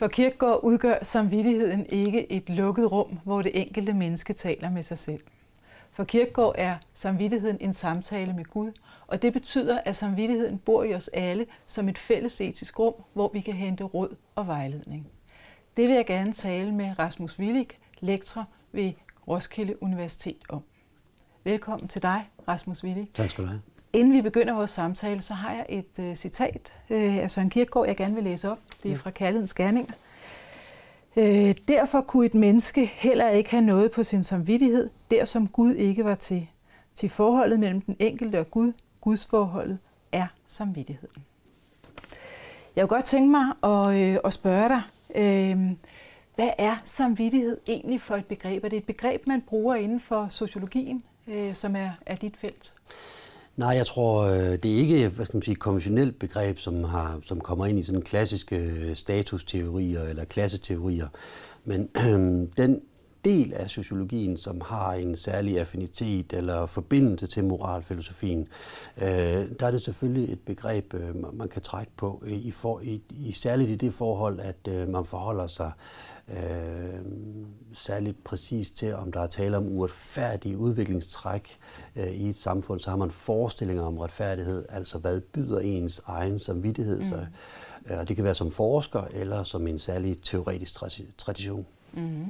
For 0.00 0.08
Kirkegaard 0.08 0.60
udgør 0.62 0.98
samvittigheden 1.02 1.86
ikke 1.86 2.32
et 2.32 2.48
lukket 2.48 2.92
rum, 2.92 3.18
hvor 3.24 3.42
det 3.42 3.60
enkelte 3.60 3.92
menneske 3.92 4.32
taler 4.32 4.70
med 4.70 4.82
sig 4.82 4.98
selv. 4.98 5.20
For 5.92 6.04
Kirkegaard 6.04 6.54
er 6.58 6.76
samvittigheden 6.94 7.56
en 7.60 7.72
samtale 7.72 8.32
med 8.32 8.44
Gud, 8.44 8.72
og 9.06 9.22
det 9.22 9.32
betyder, 9.32 9.80
at 9.84 9.96
samvittigheden 9.96 10.58
bor 10.58 10.84
i 10.84 10.94
os 10.94 11.08
alle 11.08 11.46
som 11.66 11.88
et 11.88 11.98
fælles 11.98 12.40
etisk 12.40 12.78
rum, 12.78 12.94
hvor 13.12 13.30
vi 13.32 13.40
kan 13.40 13.54
hente 13.54 13.84
råd 13.84 14.16
og 14.34 14.46
vejledning. 14.46 15.08
Det 15.76 15.88
vil 15.88 15.94
jeg 15.94 16.06
gerne 16.06 16.32
tale 16.32 16.72
med 16.72 16.98
Rasmus 16.98 17.38
Willig, 17.38 17.68
lektor 18.00 18.48
ved 18.72 18.92
Roskilde 19.28 19.82
Universitet 19.82 20.42
om. 20.48 20.62
Velkommen 21.44 21.88
til 21.88 22.02
dig, 22.02 22.28
Rasmus 22.48 22.84
Willig. 22.84 23.10
Tak 23.14 23.30
skal 23.30 23.44
du 23.44 23.48
have. 23.48 23.62
Inden 23.92 24.14
vi 24.14 24.20
begynder 24.22 24.54
vores 24.54 24.70
samtale, 24.70 25.22
så 25.22 25.34
har 25.34 25.52
jeg 25.52 25.66
et 25.68 25.98
uh, 25.98 26.14
citat 26.14 26.72
uh, 26.90 27.16
af 27.16 27.30
Søren 27.30 27.50
Kierkegaard, 27.50 27.86
jeg 27.86 27.96
gerne 27.96 28.14
vil 28.14 28.24
læse 28.24 28.50
op. 28.50 28.58
Det 28.82 28.92
er 28.92 28.96
fra 28.96 29.10
Kærlighedens 29.10 29.54
Gerninger. 29.54 29.92
Uh, 31.16 31.50
derfor 31.68 32.00
kunne 32.00 32.26
et 32.26 32.34
menneske 32.34 32.86
heller 32.86 33.28
ikke 33.28 33.50
have 33.50 33.60
noget 33.60 33.90
på 33.90 34.02
sin 34.02 34.22
samvittighed, 34.22 34.90
der 35.10 35.24
som 35.24 35.48
Gud 35.48 35.74
ikke 35.74 36.04
var 36.04 36.14
til. 36.14 36.46
Til 36.94 37.08
forholdet 37.08 37.60
mellem 37.60 37.80
den 37.80 37.96
enkelte 37.98 38.40
og 38.40 38.50
Gud, 38.50 38.72
Guds 39.00 39.26
forholdet, 39.26 39.78
er 40.12 40.26
samvittigheden. 40.46 41.24
Jeg 42.76 42.88
kunne 42.88 42.96
godt 42.96 43.04
tænke 43.04 43.30
mig 43.30 43.46
at, 43.62 44.14
uh, 44.14 44.20
at 44.24 44.32
spørge 44.32 44.68
dig, 44.68 44.82
uh, 45.08 45.76
hvad 46.34 46.50
er 46.58 46.76
samvittighed 46.84 47.60
egentlig 47.66 48.00
for 48.00 48.16
et 48.16 48.26
begreb? 48.26 48.64
Er 48.64 48.68
det 48.68 48.76
et 48.76 48.84
begreb, 48.84 49.26
man 49.26 49.42
bruger 49.42 49.74
inden 49.74 50.00
for 50.00 50.28
sociologien, 50.28 51.04
uh, 51.26 51.52
som 51.52 51.76
er, 51.76 51.90
er 52.06 52.16
dit 52.16 52.36
felt? 52.36 52.72
Nej, 53.56 53.68
jeg 53.68 53.86
tror, 53.86 54.22
øh, 54.22 54.52
det 54.52 54.64
er 54.64 54.76
ikke 54.76 55.08
hvad 55.08 55.26
skal 55.26 55.36
man 55.36 55.42
sige, 55.42 55.54
konventionelt 55.54 56.18
begreb, 56.18 56.58
som, 56.58 56.84
har, 56.84 57.18
som 57.22 57.40
kommer 57.40 57.66
ind 57.66 57.78
i 57.78 57.82
sådan 57.82 58.02
klassiske 58.02 58.56
øh, 58.56 58.96
statusteorier 58.96 60.02
eller 60.02 60.24
klasseteorier. 60.24 61.08
Men 61.64 61.88
øh, 61.96 62.48
den 62.64 62.80
del 63.24 63.52
af 63.54 63.70
sociologien, 63.70 64.36
som 64.36 64.60
har 64.60 64.92
en 64.92 65.16
særlig 65.16 65.58
affinitet 65.60 66.32
eller 66.32 66.66
forbindelse 66.66 67.26
til 67.26 67.44
moralfilosofien, 67.44 68.48
øh, 68.96 69.46
der 69.60 69.66
er 69.66 69.70
det 69.70 69.82
selvfølgelig 69.82 70.32
et 70.32 70.40
begreb, 70.40 70.94
øh, 70.94 71.34
man 71.36 71.48
kan 71.48 71.62
trække 71.62 71.92
på, 71.96 72.24
i, 72.26 72.50
for, 72.50 72.80
i, 72.80 73.02
i 73.10 73.32
særligt 73.32 73.70
i 73.70 73.74
det 73.74 73.94
forhold, 73.94 74.40
at 74.40 74.68
øh, 74.68 74.88
man 74.88 75.04
forholder 75.04 75.46
sig 75.46 75.72
øh, 76.28 77.00
særligt 77.74 78.24
præcis 78.24 78.70
til, 78.70 78.94
om 78.94 79.12
der 79.12 79.20
er 79.20 79.26
tale 79.26 79.56
om 79.56 79.66
uretfærdige 79.68 80.58
udviklingstræk 80.58 81.58
øh, 81.96 82.06
i 82.06 82.28
et 82.28 82.34
samfund, 82.34 82.80
så 82.80 82.90
har 82.90 82.96
man 82.96 83.10
forestillinger 83.10 83.82
om 83.82 83.98
retfærdighed, 83.98 84.64
altså 84.68 84.98
hvad 84.98 85.20
byder 85.20 85.60
ens 85.60 86.02
egen 86.06 86.38
samvittighed 86.38 86.98
mm. 86.98 87.04
sig. 87.04 87.28
Øh, 87.90 87.98
og 87.98 88.08
det 88.08 88.16
kan 88.16 88.24
være 88.24 88.34
som 88.34 88.50
forsker 88.50 89.02
eller 89.12 89.42
som 89.42 89.66
en 89.66 89.78
særlig 89.78 90.22
teoretisk 90.22 90.74
tradition. 91.18 91.66
Mm. 91.92 92.26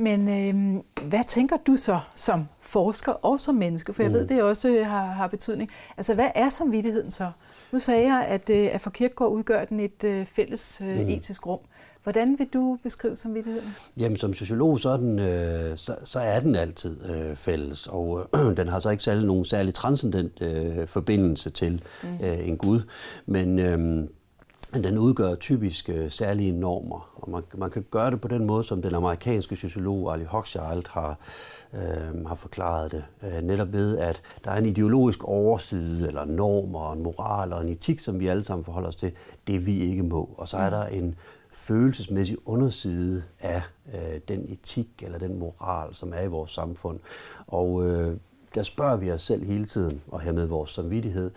Men 0.00 0.28
øh, 0.28 0.82
hvad 1.08 1.24
tænker 1.28 1.56
du 1.66 1.76
så 1.76 2.00
som 2.14 2.48
forsker 2.60 3.12
og 3.12 3.40
som 3.40 3.54
menneske? 3.54 3.94
For 3.94 4.02
jeg 4.02 4.10
mm. 4.10 4.18
ved, 4.18 4.26
det 4.26 4.42
også 4.42 4.82
har, 4.84 5.06
har 5.06 5.26
betydning. 5.26 5.70
Altså, 5.96 6.14
hvad 6.14 6.30
er 6.34 6.48
samvittigheden 6.48 7.10
så? 7.10 7.30
Nu 7.72 7.78
sagde 7.78 8.14
jeg, 8.14 8.24
at, 8.24 8.50
øh, 8.50 8.68
at 8.72 8.80
for 8.80 8.90
Kierkegaard 8.90 9.32
udgør 9.32 9.64
den 9.64 9.80
et 9.80 10.04
øh, 10.04 10.26
fælles 10.26 10.80
øh, 10.84 10.98
mm. 11.00 11.08
etisk 11.08 11.46
rum. 11.46 11.58
Hvordan 12.08 12.38
vil 12.38 12.46
du 12.46 12.78
beskrive 12.82 13.16
samvittigheden? 13.16 13.68
Jamen 13.96 14.16
som 14.16 14.34
sociolog, 14.34 14.80
så 14.80 14.88
er 14.88 14.96
den, 14.96 15.18
øh, 15.18 15.76
så, 15.76 15.96
så 16.04 16.20
er 16.20 16.40
den 16.40 16.54
altid 16.54 17.10
øh, 17.10 17.36
fælles, 17.36 17.86
og 17.86 18.28
øh, 18.34 18.56
den 18.60 18.68
har 18.68 18.80
så 18.80 18.90
ikke 18.90 19.02
særlig 19.02 19.26
nogen 19.26 19.44
særlig 19.44 19.74
transcendent 19.74 20.42
øh, 20.42 20.86
forbindelse 20.86 21.50
til 21.50 21.82
mm. 22.02 22.08
øh, 22.26 22.48
en 22.48 22.56
Gud, 22.56 22.80
men 23.26 23.58
øh, 23.58 24.08
den 24.74 24.98
udgør 24.98 25.34
typisk 25.34 25.88
øh, 25.88 26.10
særlige 26.10 26.52
normer, 26.52 27.10
og 27.16 27.30
man, 27.30 27.42
man 27.54 27.70
kan 27.70 27.84
gøre 27.90 28.10
det 28.10 28.20
på 28.20 28.28
den 28.28 28.46
måde, 28.46 28.64
som 28.64 28.82
den 28.82 28.94
amerikanske 28.94 29.56
sociolog 29.56 30.12
Ali 30.12 30.24
Hochschild 30.24 30.90
har, 30.90 31.18
øh, 31.74 32.26
har 32.26 32.34
forklaret 32.34 32.92
det. 32.92 33.04
Øh, 33.22 33.42
netop 33.42 33.72
ved, 33.72 33.98
at 33.98 34.22
der 34.44 34.50
er 34.50 34.58
en 34.58 34.66
ideologisk 34.66 35.24
overside, 35.24 36.06
eller 36.06 36.24
normer, 36.24 36.92
en 36.92 37.02
moral 37.02 37.52
og 37.52 37.62
en 37.62 37.68
etik, 37.68 38.00
som 38.00 38.20
vi 38.20 38.28
alle 38.28 38.42
sammen 38.42 38.64
forholder 38.64 38.88
os 38.88 38.96
til, 38.96 39.12
det 39.46 39.66
vi 39.66 39.80
ikke 39.80 40.02
må. 40.02 40.34
Og 40.36 40.48
så 40.48 40.56
er 40.56 40.70
mm. 40.70 40.76
der 40.76 40.86
en 40.86 41.14
følelsesmæssig 41.50 42.36
underside 42.44 43.22
af 43.40 43.62
øh, 43.94 44.20
den 44.28 44.44
etik 44.48 44.88
eller 45.02 45.18
den 45.18 45.38
moral, 45.38 45.94
som 45.94 46.12
er 46.12 46.22
i 46.22 46.26
vores 46.26 46.50
samfund. 46.50 46.98
Og 47.46 47.86
øh, 47.86 48.16
der 48.54 48.62
spørger 48.62 48.96
vi 48.96 49.12
os 49.12 49.22
selv 49.22 49.44
hele 49.46 49.64
tiden, 49.64 50.02
og 50.08 50.20
hermed 50.20 50.46
vores 50.46 50.70
samvittighed, 50.70 51.30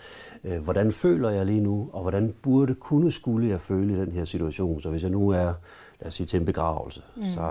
øh, 0.44 0.64
hvordan 0.64 0.92
føler 0.92 1.30
jeg 1.30 1.46
lige 1.46 1.62
nu, 1.62 1.90
og 1.94 2.02
hvordan 2.02 2.34
burde, 2.42 2.76
kunne, 2.76 3.12
skulle 3.12 3.50
jeg 3.50 3.62
føle 3.62 3.94
i 3.94 3.96
den 3.96 4.12
her 4.12 4.26
situation. 4.26 4.82
Så 4.82 4.90
hvis 4.90 5.04
jeg 5.04 5.12
nu 5.12 5.30
er, 5.30 5.54
lad 6.00 6.08
os 6.08 6.14
sige, 6.14 6.28
til 6.28 6.40
en 6.40 6.46
begravelse, 6.46 7.02
mm. 7.18 7.26
så 7.26 7.42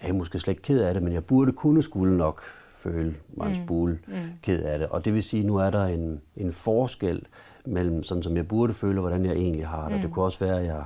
er 0.00 0.06
jeg 0.06 0.14
måske 0.14 0.38
slet 0.38 0.52
ikke 0.52 0.62
ked 0.62 0.80
af 0.80 0.94
det, 0.94 1.02
men 1.02 1.12
jeg 1.12 1.24
burde, 1.24 1.52
kunne, 1.52 1.82
skulle 1.82 2.16
nok 2.16 2.42
føle 2.70 3.14
mig 3.28 3.46
en 3.46 3.58
mm. 3.60 3.66
smule 3.66 3.98
mm. 4.06 4.14
ked 4.42 4.62
af 4.62 4.78
det. 4.78 4.88
Og 4.88 5.04
det 5.04 5.14
vil 5.14 5.22
sige, 5.22 5.40
at 5.40 5.46
nu 5.46 5.56
er 5.56 5.70
der 5.70 5.84
en, 5.84 6.20
en 6.36 6.52
forskel 6.52 7.26
mellem 7.66 8.02
sådan, 8.02 8.22
som 8.22 8.36
jeg 8.36 8.48
burde 8.48 8.72
føle, 8.72 8.98
og 8.98 9.00
hvordan 9.00 9.24
jeg 9.24 9.32
egentlig 9.32 9.66
har 9.66 9.88
det. 9.88 9.96
Mm. 9.96 10.02
Det 10.02 10.12
kunne 10.12 10.24
også 10.24 10.38
være, 10.38 10.60
at 10.60 10.66
jeg 10.66 10.84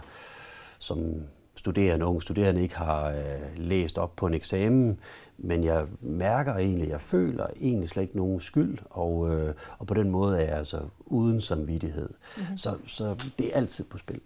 som 0.84 1.22
studerende, 1.56 2.06
unge 2.06 2.22
studerende 2.22 2.62
ikke 2.62 2.76
har 2.76 3.08
øh, 3.08 3.16
læst 3.56 3.98
op 3.98 4.16
på 4.16 4.26
en 4.26 4.34
eksamen, 4.34 4.98
men 5.38 5.64
jeg 5.64 5.84
mærker 6.00 6.56
egentlig, 6.56 6.88
jeg 6.88 7.00
føler 7.00 7.46
egentlig 7.60 7.88
slet 7.88 8.02
ikke 8.02 8.16
nogen 8.16 8.40
skyld, 8.40 8.78
og, 8.90 9.30
øh, 9.30 9.54
og 9.78 9.86
på 9.86 9.94
den 9.94 10.10
måde 10.10 10.38
er 10.38 10.44
jeg 10.44 10.56
altså 10.58 10.80
uden 11.06 11.40
samvittighed. 11.40 12.08
Mm-hmm. 12.36 12.56
Så, 12.56 12.74
så 12.86 13.30
det 13.38 13.46
er 13.52 13.56
altid 13.56 13.84
på 13.84 13.98
spil. 13.98 14.20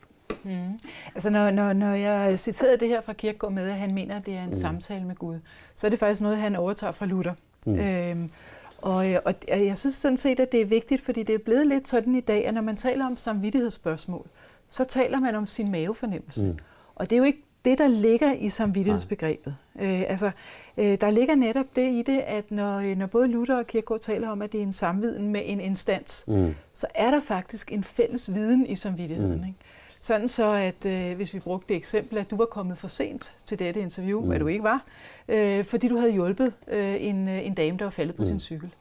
Mm. 0.45 0.81
Altså 1.15 1.31
når, 1.31 1.51
når, 1.51 1.73
når 1.73 1.95
jeg 1.95 2.41
citerede 2.41 2.77
det 2.77 2.89
her 2.89 3.01
fra 3.01 3.13
Kierkegaard 3.13 3.53
med, 3.53 3.71
at 3.71 3.75
han 3.75 3.95
mener, 3.95 4.17
at 4.17 4.27
det 4.27 4.35
er 4.35 4.43
en 4.43 4.49
mm. 4.49 4.55
samtale 4.55 5.05
med 5.05 5.15
Gud, 5.15 5.39
så 5.75 5.87
er 5.87 5.91
det 5.91 5.99
faktisk 5.99 6.21
noget, 6.21 6.39
han 6.39 6.57
overtager 6.57 6.93
fra 6.93 7.07
Luther. 7.07 7.35
Mm. 7.67 7.79
Øhm, 7.79 8.31
og, 8.79 8.95
og 9.25 9.35
jeg 9.49 9.79
synes 9.79 9.95
sådan 9.95 10.17
set, 10.17 10.41
at 10.41 10.53
det 10.53 10.61
er 10.61 10.67
vigtigt, 10.67 11.03
fordi 11.03 11.23
det 11.23 11.35
er 11.35 11.39
blevet 11.39 11.67
lidt 11.67 11.89
sådan 11.89 12.15
i 12.15 12.21
dag, 12.21 12.47
at 12.47 12.55
når 12.55 12.63
man 12.63 12.77
taler 12.77 13.07
om 13.07 13.17
samvittighedsspørgsmål, 13.17 14.27
så 14.69 14.85
taler 14.85 15.21
man 15.21 15.35
om 15.35 15.47
sin 15.47 15.71
mavefornemmelse. 15.71 16.47
Mm. 16.47 16.59
Og 16.95 17.11
det 17.11 17.17
er 17.17 17.19
jo 17.19 17.25
ikke 17.25 17.43
det, 17.65 17.79
der 17.79 17.89
ligger 17.89 18.33
i 18.33 18.49
samvittighedsbegrebet. 18.49 19.57
Øh, 19.81 20.01
altså, 20.01 20.31
øh, 20.77 21.01
der 21.01 21.11
ligger 21.11 21.35
netop 21.35 21.67
det 21.77 21.93
i 21.93 22.03
det, 22.03 22.19
at 22.19 22.51
når, 22.51 22.79
øh, 22.79 22.97
når 22.97 23.07
både 23.07 23.29
Luther 23.29 23.57
og 23.57 23.67
Kierkegaard 23.67 24.01
taler 24.01 24.29
om, 24.29 24.43
at 24.43 24.53
det 24.53 24.59
er 24.59 24.63
en 24.63 24.73
samviden 24.73 25.29
med 25.29 25.43
en 25.45 25.61
instans, 25.61 26.25
mm. 26.29 26.55
så 26.73 26.87
er 26.95 27.11
der 27.11 27.21
faktisk 27.21 27.73
en 27.73 27.85
fælles 27.85 28.35
viden 28.35 28.67
i 28.67 28.77
samvittigheden. 28.77 29.39
Mm. 29.39 29.45
Ikke? 29.45 29.59
Sådan 30.01 30.29
så, 30.29 30.53
at 30.53 30.85
øh, 30.87 31.17
hvis 31.17 31.35
vi 31.35 31.39
brugte 31.39 31.69
det 31.69 31.77
eksempel, 31.77 32.19
at 32.19 32.31
du 32.31 32.37
var 32.37 32.45
kommet 32.45 32.79
for 32.79 32.89
sent 32.89 33.35
til 33.47 33.59
dette 33.59 33.81
interview, 33.81 34.21
mm. 34.21 34.27
hvad 34.27 34.39
du 34.39 34.47
ikke 34.47 34.65
var, 34.65 34.85
øh, 35.29 35.65
fordi 35.65 35.89
du 35.89 35.97
havde 35.97 36.13
hjulpet 36.13 36.53
øh, 36.69 36.97
en, 37.01 37.29
øh, 37.29 37.47
en 37.47 37.55
dame, 37.55 37.79
der 37.79 37.85
var 37.85 37.91
faldet 37.91 38.17
på 38.17 38.23
mm. 38.23 38.27
sin 38.27 38.41
cykel 38.41 38.75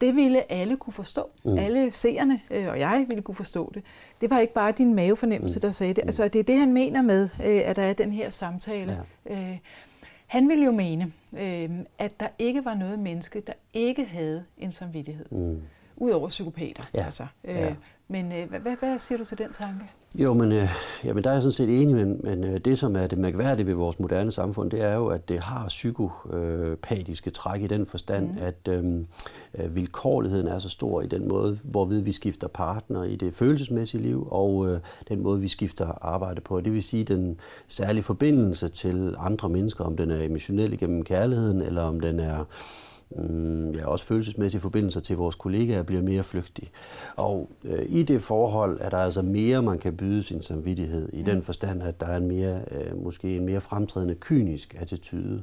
det 0.00 0.16
ville 0.16 0.52
alle 0.52 0.76
kunne 0.76 0.92
forstå. 0.92 1.30
Mm. 1.44 1.58
Alle 1.58 1.90
seerne 1.90 2.40
øh, 2.50 2.68
og 2.68 2.78
jeg 2.78 3.04
ville 3.08 3.22
kunne 3.22 3.34
forstå 3.34 3.70
det. 3.74 3.82
Det 4.20 4.30
var 4.30 4.38
ikke 4.38 4.54
bare 4.54 4.72
din 4.72 4.94
mavefornemmelse, 4.94 5.58
mm. 5.58 5.60
der 5.60 5.70
sagde 5.70 5.94
det. 5.94 6.02
Altså, 6.04 6.28
det 6.28 6.38
er 6.38 6.42
det, 6.42 6.58
han 6.58 6.72
mener 6.72 7.02
med, 7.02 7.28
øh, 7.44 7.60
at 7.64 7.76
der 7.76 7.82
er 7.82 7.92
den 7.92 8.12
her 8.12 8.30
samtale. 8.30 9.04
Ja. 9.26 9.50
Øh, 9.52 9.58
han 10.26 10.48
ville 10.48 10.64
jo 10.64 10.72
mene, 10.72 11.12
øh, 11.32 11.70
at 11.98 12.20
der 12.20 12.28
ikke 12.38 12.64
var 12.64 12.74
noget 12.74 12.98
menneske, 12.98 13.40
der 13.40 13.52
ikke 13.74 14.04
havde 14.04 14.44
en 14.58 14.72
samvittighed. 14.72 15.26
Mm. 15.30 15.62
Udover 15.96 16.28
psykopater. 16.28 16.82
Ja. 16.94 17.04
Altså. 17.04 17.26
Øh, 17.44 17.56
ja. 17.56 17.74
Men 18.08 18.32
øh, 18.32 18.50
hvad, 18.50 18.76
hvad 18.76 18.98
siger 18.98 19.18
du 19.18 19.24
til 19.24 19.38
den 19.38 19.52
tanke? 19.52 19.84
Jo, 20.18 20.34
men, 20.34 20.52
øh, 20.52 20.68
jamen, 21.04 21.24
der 21.24 21.30
er 21.30 21.34
jeg 21.34 21.42
sådan 21.42 21.52
set 21.52 21.82
enig, 21.82 21.94
men, 21.94 22.20
men 22.24 22.44
øh, 22.44 22.60
det, 22.64 22.78
som 22.78 22.96
er 22.96 23.06
det 23.06 23.18
mærkværdige 23.18 23.66
ved 23.66 23.74
vores 23.74 24.00
moderne 24.00 24.32
samfund, 24.32 24.70
det 24.70 24.82
er 24.82 24.94
jo, 24.94 25.06
at 25.06 25.28
det 25.28 25.40
har 25.40 25.68
psykopatiske 25.68 27.30
træk 27.30 27.62
i 27.62 27.66
den 27.66 27.86
forstand, 27.86 28.30
mm. 28.30 28.38
at 28.40 28.68
øhm, 28.68 29.06
øh, 29.54 29.74
vilkårligheden 29.74 30.46
er 30.46 30.58
så 30.58 30.68
stor 30.68 31.02
i 31.02 31.06
den 31.06 31.28
måde, 31.28 31.58
hvorved 31.62 32.00
vi 32.00 32.12
skifter 32.12 32.48
partner 32.48 33.04
i 33.04 33.16
det 33.16 33.34
følelsesmæssige 33.34 34.02
liv, 34.02 34.28
og 34.30 34.68
øh, 34.68 34.80
den 35.08 35.22
måde, 35.22 35.40
vi 35.40 35.48
skifter 35.48 35.86
arbejde 36.00 36.40
på. 36.40 36.60
Det 36.60 36.72
vil 36.72 36.82
sige, 36.82 37.04
den 37.04 37.40
særlige 37.68 38.02
forbindelse 38.02 38.68
til 38.68 39.14
andre 39.18 39.48
mennesker, 39.48 39.84
om 39.84 39.96
den 39.96 40.10
er 40.10 40.22
emotionel 40.22 40.72
igennem 40.72 41.04
kærligheden, 41.04 41.60
eller 41.60 41.82
om 41.82 42.00
den 42.00 42.20
er 42.20 42.44
ja, 43.74 43.86
også 43.86 44.06
følelsesmæssige 44.06 44.60
forbindelser 44.60 45.00
til 45.00 45.16
vores 45.16 45.36
kollegaer 45.36 45.82
bliver 45.82 46.02
mere 46.02 46.22
flygtige. 46.22 46.70
Og 47.16 47.50
øh, 47.64 47.86
i 47.88 48.02
det 48.02 48.22
forhold 48.22 48.78
er 48.80 48.90
der 48.90 48.98
altså 48.98 49.22
mere, 49.22 49.62
man 49.62 49.78
kan 49.78 49.96
byde 49.96 50.22
sin 50.22 50.42
samvittighed, 50.42 51.08
i 51.12 51.22
den 51.22 51.42
forstand, 51.42 51.82
at 51.82 52.00
der 52.00 52.06
er 52.06 52.16
en 52.16 52.28
mere, 52.28 52.60
øh, 52.70 53.04
måske 53.04 53.36
en 53.36 53.46
mere 53.46 53.60
fremtrædende 53.60 54.14
kynisk 54.14 54.76
attitude. 54.80 55.42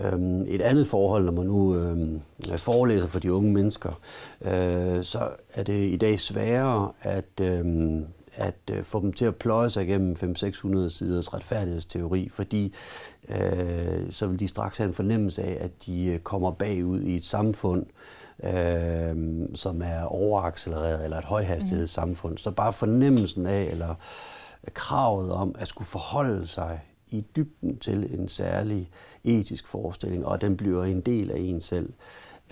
Øhm, 0.00 0.42
et 0.48 0.60
andet 0.60 0.86
forhold, 0.86 1.24
når 1.24 1.32
man 1.32 1.46
nu 1.46 1.76
øh, 1.76 2.18
forelæser 2.56 3.06
for 3.06 3.18
de 3.18 3.32
unge 3.32 3.52
mennesker, 3.52 4.00
øh, 4.44 5.04
så 5.04 5.28
er 5.54 5.62
det 5.62 5.88
i 5.88 5.96
dag 5.96 6.20
sværere 6.20 6.92
at, 7.02 7.40
øh, 7.40 8.00
at 8.34 8.58
øh, 8.70 8.82
få 8.82 9.00
dem 9.00 9.12
til 9.12 9.24
at 9.24 9.36
pløje 9.36 9.70
sig 9.70 9.82
igennem 9.82 10.16
500-600 10.22 10.88
siders 10.88 11.34
retfærdighedsteori, 11.34 12.28
fordi 12.28 12.74
øh, 13.28 14.10
så 14.10 14.26
vil 14.26 14.40
de 14.40 14.48
straks 14.48 14.78
have 14.78 14.88
en 14.88 14.94
fornemmelse 14.94 15.42
af, 15.42 15.64
at 15.64 15.86
de 15.86 16.04
øh, 16.04 16.20
kommer 16.20 16.50
bagud 16.50 17.00
i 17.00 17.16
et 17.16 17.24
samfund, 17.24 17.86
øh, 18.44 19.46
som 19.54 19.82
er 19.82 20.02
overaccelereret, 20.02 21.04
eller 21.04 21.18
et 21.18 21.24
højhastighedssamfund. 21.24 22.32
Mm. 22.32 22.38
Så 22.38 22.50
bare 22.50 22.72
fornemmelsen 22.72 23.46
af, 23.46 23.62
eller 23.62 23.94
kravet 24.74 25.32
om 25.32 25.54
at 25.58 25.68
skulle 25.68 25.88
forholde 25.88 26.46
sig 26.46 26.80
i 27.10 27.24
dybden 27.36 27.78
til 27.78 28.20
en 28.20 28.28
særlig 28.28 28.90
etisk 29.24 29.66
forestilling, 29.66 30.26
og 30.26 30.40
den 30.40 30.56
bliver 30.56 30.84
en 30.84 31.00
del 31.00 31.30
af 31.30 31.38
en 31.38 31.60
selv. 31.60 31.92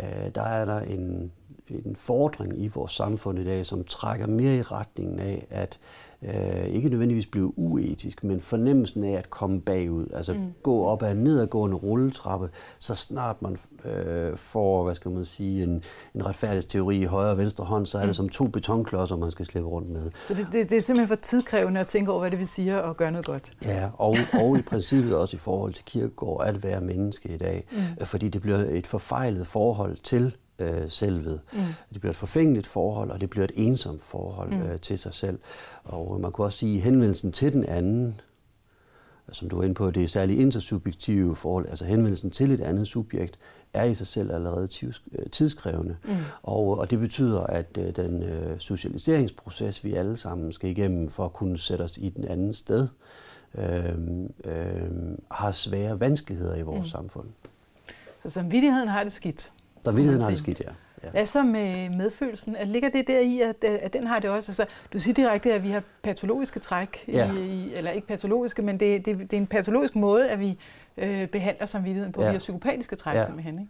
Øh, 0.01 0.35
der 0.35 0.43
er 0.43 0.65
der 0.65 0.81
en, 0.81 1.33
en 1.71 1.97
fordring 1.97 2.65
i 2.65 2.69
vores 2.69 2.93
samfund 2.93 3.39
i 3.39 3.45
dag, 3.45 3.67
som 3.67 3.85
trækker 3.85 4.27
mere 4.27 4.57
i 4.57 4.63
retningen 4.63 5.19
af, 5.19 5.47
at 5.51 5.79
øh, 6.23 6.67
ikke 6.67 6.89
nødvendigvis 6.89 7.27
blive 7.27 7.59
uetisk, 7.59 8.25
men 8.25 8.41
fornemmelsen 8.41 9.05
af 9.05 9.13
at 9.13 9.31
komme 9.31 9.61
bagud, 9.61 10.07
altså 10.15 10.33
mm. 10.33 10.53
gå 10.63 10.85
op 10.85 11.03
ad 11.03 11.13
en 11.13 11.17
nedadgående 11.17 11.77
rulletrappe, 11.77 12.49
så 12.79 12.95
snart 12.95 13.43
man 13.43 13.59
øh, 13.85 14.37
får, 14.37 14.85
hvad 14.85 14.95
skal 14.95 15.11
man 15.11 15.25
sige, 15.25 15.63
en, 15.63 15.83
en 16.15 16.27
retfærdighedsteori 16.27 17.01
i 17.01 17.05
højre 17.05 17.31
og 17.31 17.39
venstre 17.39 17.65
hånd, 17.65 17.87
så 17.87 17.99
er 17.99 18.03
mm. 18.03 18.07
det 18.07 18.17
som 18.17 18.29
to 18.29 18.47
betonklodser, 18.47 19.17
man 19.17 19.31
skal 19.31 19.47
slippe 19.47 19.69
rundt 19.69 19.91
med. 19.91 20.11
Så 20.29 20.35
det, 20.35 20.47
det, 20.53 20.71
det 20.71 20.77
er 20.77 20.83
simpelthen 20.83 21.09
for 21.09 21.23
tidkrævende 21.23 21.81
at 21.81 21.87
tænke 21.87 22.11
over, 22.11 22.21
hvad 22.21 22.31
det 22.31 22.39
vil 22.39 22.47
sige 22.47 22.83
at 22.83 22.97
gøre 22.97 23.13
noget 23.13 23.27
godt? 23.27 23.53
Ja, 23.65 23.89
og, 23.99 24.17
og 24.33 24.59
i 24.59 24.63
princippet 24.63 25.17
også 25.17 25.37
i 25.37 25.39
forhold 25.39 25.73
til 25.73 25.85
kirkegård, 25.85 26.47
at 26.47 26.63
være 26.63 26.81
menneske 26.81 27.29
i 27.29 27.37
dag, 27.37 27.65
mm. 27.73 28.07
fordi 28.07 28.29
det 28.29 28.43
bliver 28.43 28.59
et 28.59 28.87
forfejlet 28.87 29.47
forhold 29.47 29.97
til 29.97 30.37
øh, 30.61 30.91
selvet. 30.91 31.41
Mm. 31.53 31.61
Det 31.93 32.01
bliver 32.01 32.11
et 32.11 32.17
forfængeligt 32.17 32.67
forhold, 32.67 33.11
og 33.11 33.21
det 33.21 33.31
bliver 33.31 33.45
et 33.45 33.53
ensomt 33.55 34.03
forhold 34.03 34.51
mm. 34.51 34.63
øh, 34.63 34.81
til 34.81 34.99
sig 34.99 35.15
selv. 35.15 35.39
Og 35.85 36.21
man 36.21 36.33
kunne 36.33 36.47
også 36.47 36.59
sige, 36.59 36.77
at 36.77 36.83
henvendelsen 36.83 37.33
til 37.33 37.53
den 37.53 37.65
anden, 37.65 38.21
som 39.33 39.49
du 39.49 39.57
var 39.57 39.63
inde 39.63 39.75
på, 39.75 39.91
det 39.91 40.03
er 40.03 40.09
særligt 40.09 40.41
intersubjektive 40.41 41.37
forhold, 41.37 41.69
altså 41.69 41.85
henvendelsen 41.85 42.31
til 42.31 42.51
et 42.51 42.61
andet 42.61 42.89
subjekt, 42.89 43.39
er 43.73 43.85
i 43.85 43.95
sig 43.95 44.07
selv 44.07 44.33
allerede 44.33 44.69
øh, 45.13 45.31
tidskrævende. 45.31 45.97
Mm. 46.05 46.17
Og, 46.43 46.79
og 46.79 46.91
det 46.91 46.99
betyder, 46.99 47.41
at 47.41 47.79
øh, 47.79 47.97
den 47.97 48.23
øh, 48.23 48.59
socialiseringsproces, 48.59 49.85
vi 49.85 49.95
alle 49.95 50.17
sammen 50.17 50.53
skal 50.53 50.71
igennem 50.71 51.09
for 51.09 51.25
at 51.25 51.33
kunne 51.33 51.59
sætte 51.59 51.83
os 51.83 51.99
i 51.99 52.09
den 52.09 52.25
anden 52.25 52.55
sted, 52.55 52.89
øh, 53.55 53.95
øh, 54.45 54.91
har 55.31 55.53
svære 55.53 56.01
vanskeligheder 56.01 56.55
i 56.57 56.63
vores 56.63 56.81
mm. 56.81 56.87
samfund. 56.87 57.27
Så 58.23 58.31
samvittigheden 58.31 58.89
har 58.89 59.03
det 59.03 59.13
skidt? 59.13 59.53
Der 59.85 59.93
villigheden 59.93 60.23
har 60.23 60.31
det 60.31 60.39
skidt, 60.39 60.61
ja. 60.61 60.71
Ja. 61.05 61.11
Hvad 61.11 61.27
så 61.27 61.43
med 61.43 61.89
medfølelsen? 61.89 62.57
At 62.57 62.69
ligger 62.69 62.89
det 62.89 63.07
der 63.07 63.19
i, 63.19 63.41
at, 63.41 63.65
at 63.65 63.93
den 63.93 64.07
har 64.07 64.19
det 64.19 64.31
også? 64.31 64.53
Altså, 64.53 64.67
du 64.93 65.01
siger 65.01 65.15
direkte, 65.15 65.53
at 65.53 65.63
vi 65.63 65.71
har 65.71 65.83
patologiske 66.03 66.61
træk, 66.61 67.05
ja. 67.09 67.33
i, 67.33 67.75
eller 67.75 67.91
ikke 67.91 68.07
patologiske, 68.07 68.63
men 68.63 68.81
det, 68.81 69.07
det, 69.07 69.19
det 69.19 69.33
er 69.33 69.37
en 69.37 69.47
patologisk 69.47 69.97
måde, 69.97 70.29
at 70.29 70.41
vi 70.41 70.59
øh, 70.97 71.29
behandler 71.29 71.67
samvittigheden 71.67 72.13
på. 72.13 72.23
Ja. 72.23 72.29
Vi 72.29 72.33
har 72.33 72.39
psykopatiske 72.39 72.97
træk 72.97 73.17
ja. 73.17 73.25
simpelthen. 73.25 73.69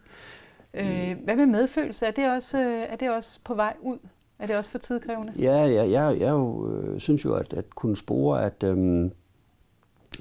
Ikke? 0.75 1.11
Øh, 1.11 1.25
hvad 1.25 1.37
med 1.37 1.47
medfølelse? 1.47 2.07
Er 2.07 2.11
det, 2.11 2.31
også, 2.31 2.61
øh, 2.61 2.83
er 2.89 2.97
det 2.97 3.11
også 3.11 3.41
på 3.45 3.55
vej 3.55 3.75
ud? 3.81 3.99
Er 4.39 4.47
det 4.47 4.57
også 4.57 4.71
for 4.71 4.79
tidkrævende? 4.79 5.33
Ja, 5.39 5.65
ja 5.65 5.91
jeg, 5.91 6.21
jeg 6.21 6.31
jo, 6.31 6.71
øh, 6.71 7.01
synes 7.01 7.25
jo, 7.25 7.35
at, 7.35 7.53
at 7.53 7.71
kunne 7.71 7.97
spore, 7.97 8.45
at, 8.45 8.63
øhm, 8.63 9.05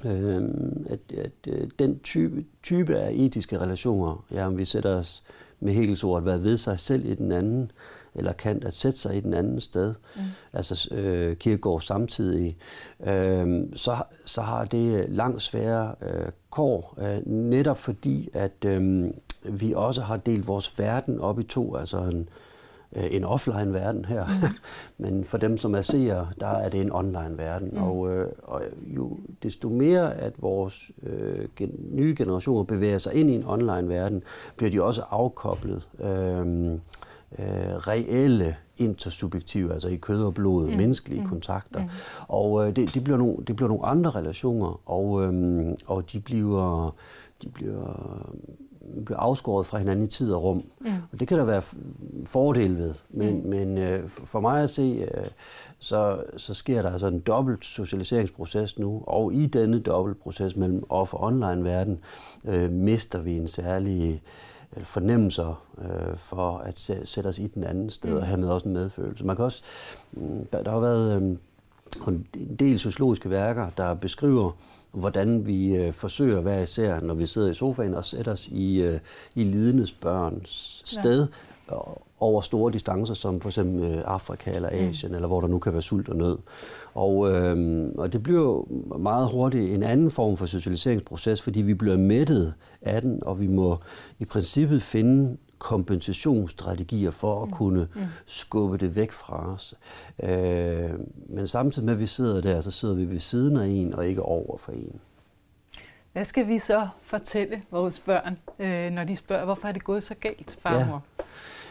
øh, 0.04 0.42
at, 0.90 1.00
at 1.18 1.32
øh, 1.48 1.68
den 1.78 2.00
type, 2.00 2.44
type 2.62 2.98
af 2.98 3.12
etiske 3.14 3.58
relationer, 3.58 4.24
ja, 4.30 4.46
om 4.46 4.58
vi 4.58 4.64
sætter 4.64 4.96
os 4.96 5.24
med 5.60 5.72
Hegels 5.72 6.04
ord, 6.04 6.18
at 6.18 6.26
være 6.26 6.42
ved 6.42 6.56
sig 6.56 6.78
selv 6.78 7.06
i 7.06 7.14
den 7.14 7.32
anden, 7.32 7.70
eller 8.14 8.32
Kant 8.32 8.64
at 8.64 8.74
sætte 8.74 8.98
sig 8.98 9.16
i 9.16 9.20
den 9.20 9.34
anden 9.34 9.60
sted, 9.60 9.94
mm. 10.16 10.22
altså 10.52 10.94
øh, 10.94 11.36
Kierkegaard 11.36 11.80
samtidig, 11.80 12.56
øh, 13.06 13.62
så, 13.74 14.02
så 14.24 14.42
har 14.42 14.64
det 14.64 15.10
langt 15.10 15.42
svære 15.42 15.94
øh, 16.02 16.32
kår, 16.50 16.98
øh, 17.00 17.26
netop 17.26 17.78
fordi, 17.78 18.28
at 18.34 18.64
øh, 18.64 19.10
vi 19.44 19.72
også 19.76 20.02
har 20.02 20.16
delt 20.16 20.46
vores 20.46 20.78
verden 20.78 21.20
op 21.20 21.40
i 21.40 21.42
to, 21.42 21.76
altså 21.76 21.98
en, 21.98 22.20
øh, 22.20 22.26
en 22.92 23.24
offline-verden 23.24 24.04
her, 24.04 24.26
mm. 24.26 24.48
men 25.04 25.24
for 25.24 25.38
dem, 25.38 25.58
som 25.58 25.74
er 25.74 25.82
seere, 25.82 26.28
der 26.40 26.46
er 26.46 26.68
det 26.68 26.80
en 26.80 26.92
online-verden. 26.92 27.68
Mm. 27.72 27.82
Og, 27.82 28.10
øh, 28.10 28.28
og 28.42 28.62
jo 28.82 29.18
desto 29.42 29.68
mere, 29.68 30.14
at 30.14 30.32
vores 30.38 30.90
øh, 31.02 31.48
gen, 31.56 31.70
nye 31.90 32.14
generationer 32.18 32.62
bevæger 32.62 32.98
sig 32.98 33.14
ind 33.14 33.30
i 33.30 33.34
en 33.34 33.44
online-verden, 33.46 34.22
bliver 34.56 34.70
de 34.70 34.82
også 34.82 35.02
afkoblet 35.10 35.88
øh, 36.00 36.72
øh, 37.38 37.76
reelle 37.76 38.56
intersubjektive, 38.76 39.72
altså 39.72 39.88
i 39.88 39.96
kød 39.96 40.24
og 40.24 40.34
blod, 40.34 40.66
mm. 40.66 40.76
menneskelige 40.76 41.22
mm. 41.22 41.28
kontakter. 41.28 41.80
Mm. 41.80 41.88
Og 42.28 42.68
øh, 42.68 42.76
det, 42.76 42.94
det, 42.94 43.04
bliver 43.04 43.18
nogle, 43.18 43.36
det 43.46 43.56
bliver 43.56 43.68
nogle 43.68 43.86
andre 43.86 44.10
relationer, 44.10 44.80
og, 44.90 45.22
øh, 45.24 45.66
og 45.86 46.12
de 46.12 46.20
bliver, 46.20 46.94
de 47.42 47.48
bliver 47.48 48.26
bliver 49.04 49.18
afskåret 49.18 49.66
fra 49.66 49.78
hinanden 49.78 50.04
i 50.04 50.08
tid 50.08 50.32
og 50.32 50.44
rum. 50.44 50.64
Mm. 50.80 50.92
Og 51.12 51.20
det 51.20 51.28
kan 51.28 51.38
der 51.38 51.44
være 51.44 51.62
fordele 52.26 52.78
ved. 52.78 52.94
Men, 53.10 53.42
mm. 53.42 53.48
men 53.48 53.78
øh, 53.78 54.08
for 54.08 54.40
mig 54.40 54.62
at 54.62 54.70
se, 54.70 55.08
øh, 55.14 55.26
så, 55.78 56.22
så 56.36 56.54
sker 56.54 56.82
der 56.82 56.92
altså 56.92 57.06
en 57.06 57.20
dobbelt 57.20 57.64
socialiseringsproces 57.64 58.78
nu, 58.78 59.02
og 59.06 59.34
i 59.34 59.46
denne 59.46 59.80
dobbelt 59.80 60.20
proces 60.20 60.56
mellem 60.56 60.82
off- 60.90 61.14
og 61.14 61.22
online-verden, 61.22 61.98
øh, 62.44 62.70
mister 62.70 63.20
vi 63.20 63.36
en 63.36 63.48
særlig 63.48 64.22
øh, 64.76 64.84
fornemmelser 64.84 65.64
øh, 65.78 66.16
for 66.16 66.58
at 66.58 66.78
sætte 67.04 67.28
os 67.28 67.38
i 67.38 67.46
den 67.46 67.64
anden 67.64 67.90
sted, 67.90 68.10
mm. 68.10 68.16
og 68.16 68.26
hermed 68.26 68.48
også 68.48 68.68
en 68.68 68.74
medfølelse. 68.74 69.24
Man 69.24 69.36
kan 69.36 69.44
også, 69.44 69.62
mm, 70.12 70.46
der, 70.52 70.62
der 70.62 70.70
har 70.70 70.80
været 70.80 71.38
øh, 72.08 72.14
en 72.34 72.56
del 72.58 72.78
sociologiske 72.78 73.30
værker, 73.30 73.70
der 73.76 73.94
beskriver, 73.94 74.56
hvordan 74.92 75.46
vi 75.46 75.76
øh, 75.76 75.92
forsøger 75.92 76.40
hver 76.40 76.60
især, 76.60 77.00
når 77.00 77.14
vi 77.14 77.26
sidder 77.26 77.50
i 77.50 77.54
sofaen, 77.54 77.94
og 77.94 78.04
sætter 78.04 78.32
os 78.32 78.48
i, 78.48 78.82
øh, 78.82 79.00
i 79.34 79.44
lidendes 79.44 79.92
børns 79.92 80.82
sted 80.84 81.26
ja. 81.70 81.76
over 82.20 82.40
store 82.40 82.72
distancer, 82.72 83.14
som 83.14 83.40
for 83.40 83.48
eksempel 83.48 83.90
øh, 83.90 84.02
Afrika 84.06 84.50
eller 84.50 84.70
mm. 84.70 84.88
Asien, 84.88 85.10
mm. 85.12 85.14
eller 85.14 85.28
hvor 85.28 85.40
der 85.40 85.48
nu 85.48 85.58
kan 85.58 85.72
være 85.72 85.82
sult 85.82 86.08
og 86.08 86.16
nød. 86.16 86.38
Og, 86.94 87.30
øh, 87.32 87.88
og 87.98 88.12
det 88.12 88.22
bliver 88.22 88.64
meget 88.98 89.30
hurtigt 89.30 89.74
en 89.74 89.82
anden 89.82 90.10
form 90.10 90.36
for 90.36 90.46
socialiseringsproces, 90.46 91.42
fordi 91.42 91.62
vi 91.62 91.74
bliver 91.74 91.96
mættet 91.96 92.54
af 92.82 93.02
den, 93.02 93.22
og 93.22 93.40
vi 93.40 93.46
må 93.46 93.78
i 94.18 94.24
princippet 94.24 94.82
finde 94.82 95.36
kompensationsstrategier 95.60 97.10
for 97.10 97.42
at 97.42 97.48
mm. 97.48 97.54
kunne 97.54 97.88
mm. 97.94 98.02
skubbe 98.26 98.76
det 98.76 98.96
væk 98.96 99.12
fra 99.12 99.52
os. 99.52 99.74
Øh, 100.22 100.90
men 101.28 101.46
samtidig 101.46 101.86
med, 101.86 101.94
at 101.94 102.00
vi 102.00 102.06
sidder 102.06 102.40
der, 102.40 102.60
så 102.60 102.70
sidder 102.70 102.94
vi 102.94 103.10
ved 103.10 103.20
siden 103.20 103.56
af 103.56 103.66
en 103.66 103.94
og 103.94 104.06
ikke 104.06 104.22
over 104.22 104.56
for 104.56 104.72
en. 104.72 105.00
Hvad 106.12 106.24
skal 106.24 106.48
vi 106.48 106.58
så 106.58 106.88
fortælle 107.02 107.62
vores 107.70 108.00
børn, 108.00 108.38
øh, 108.58 108.90
når 108.90 109.04
de 109.04 109.16
spørger, 109.16 109.44
hvorfor 109.44 109.68
er 109.68 109.72
det 109.72 109.84
gået 109.84 110.02
så 110.02 110.14
galt, 110.14 110.58
farmor? 110.62 111.02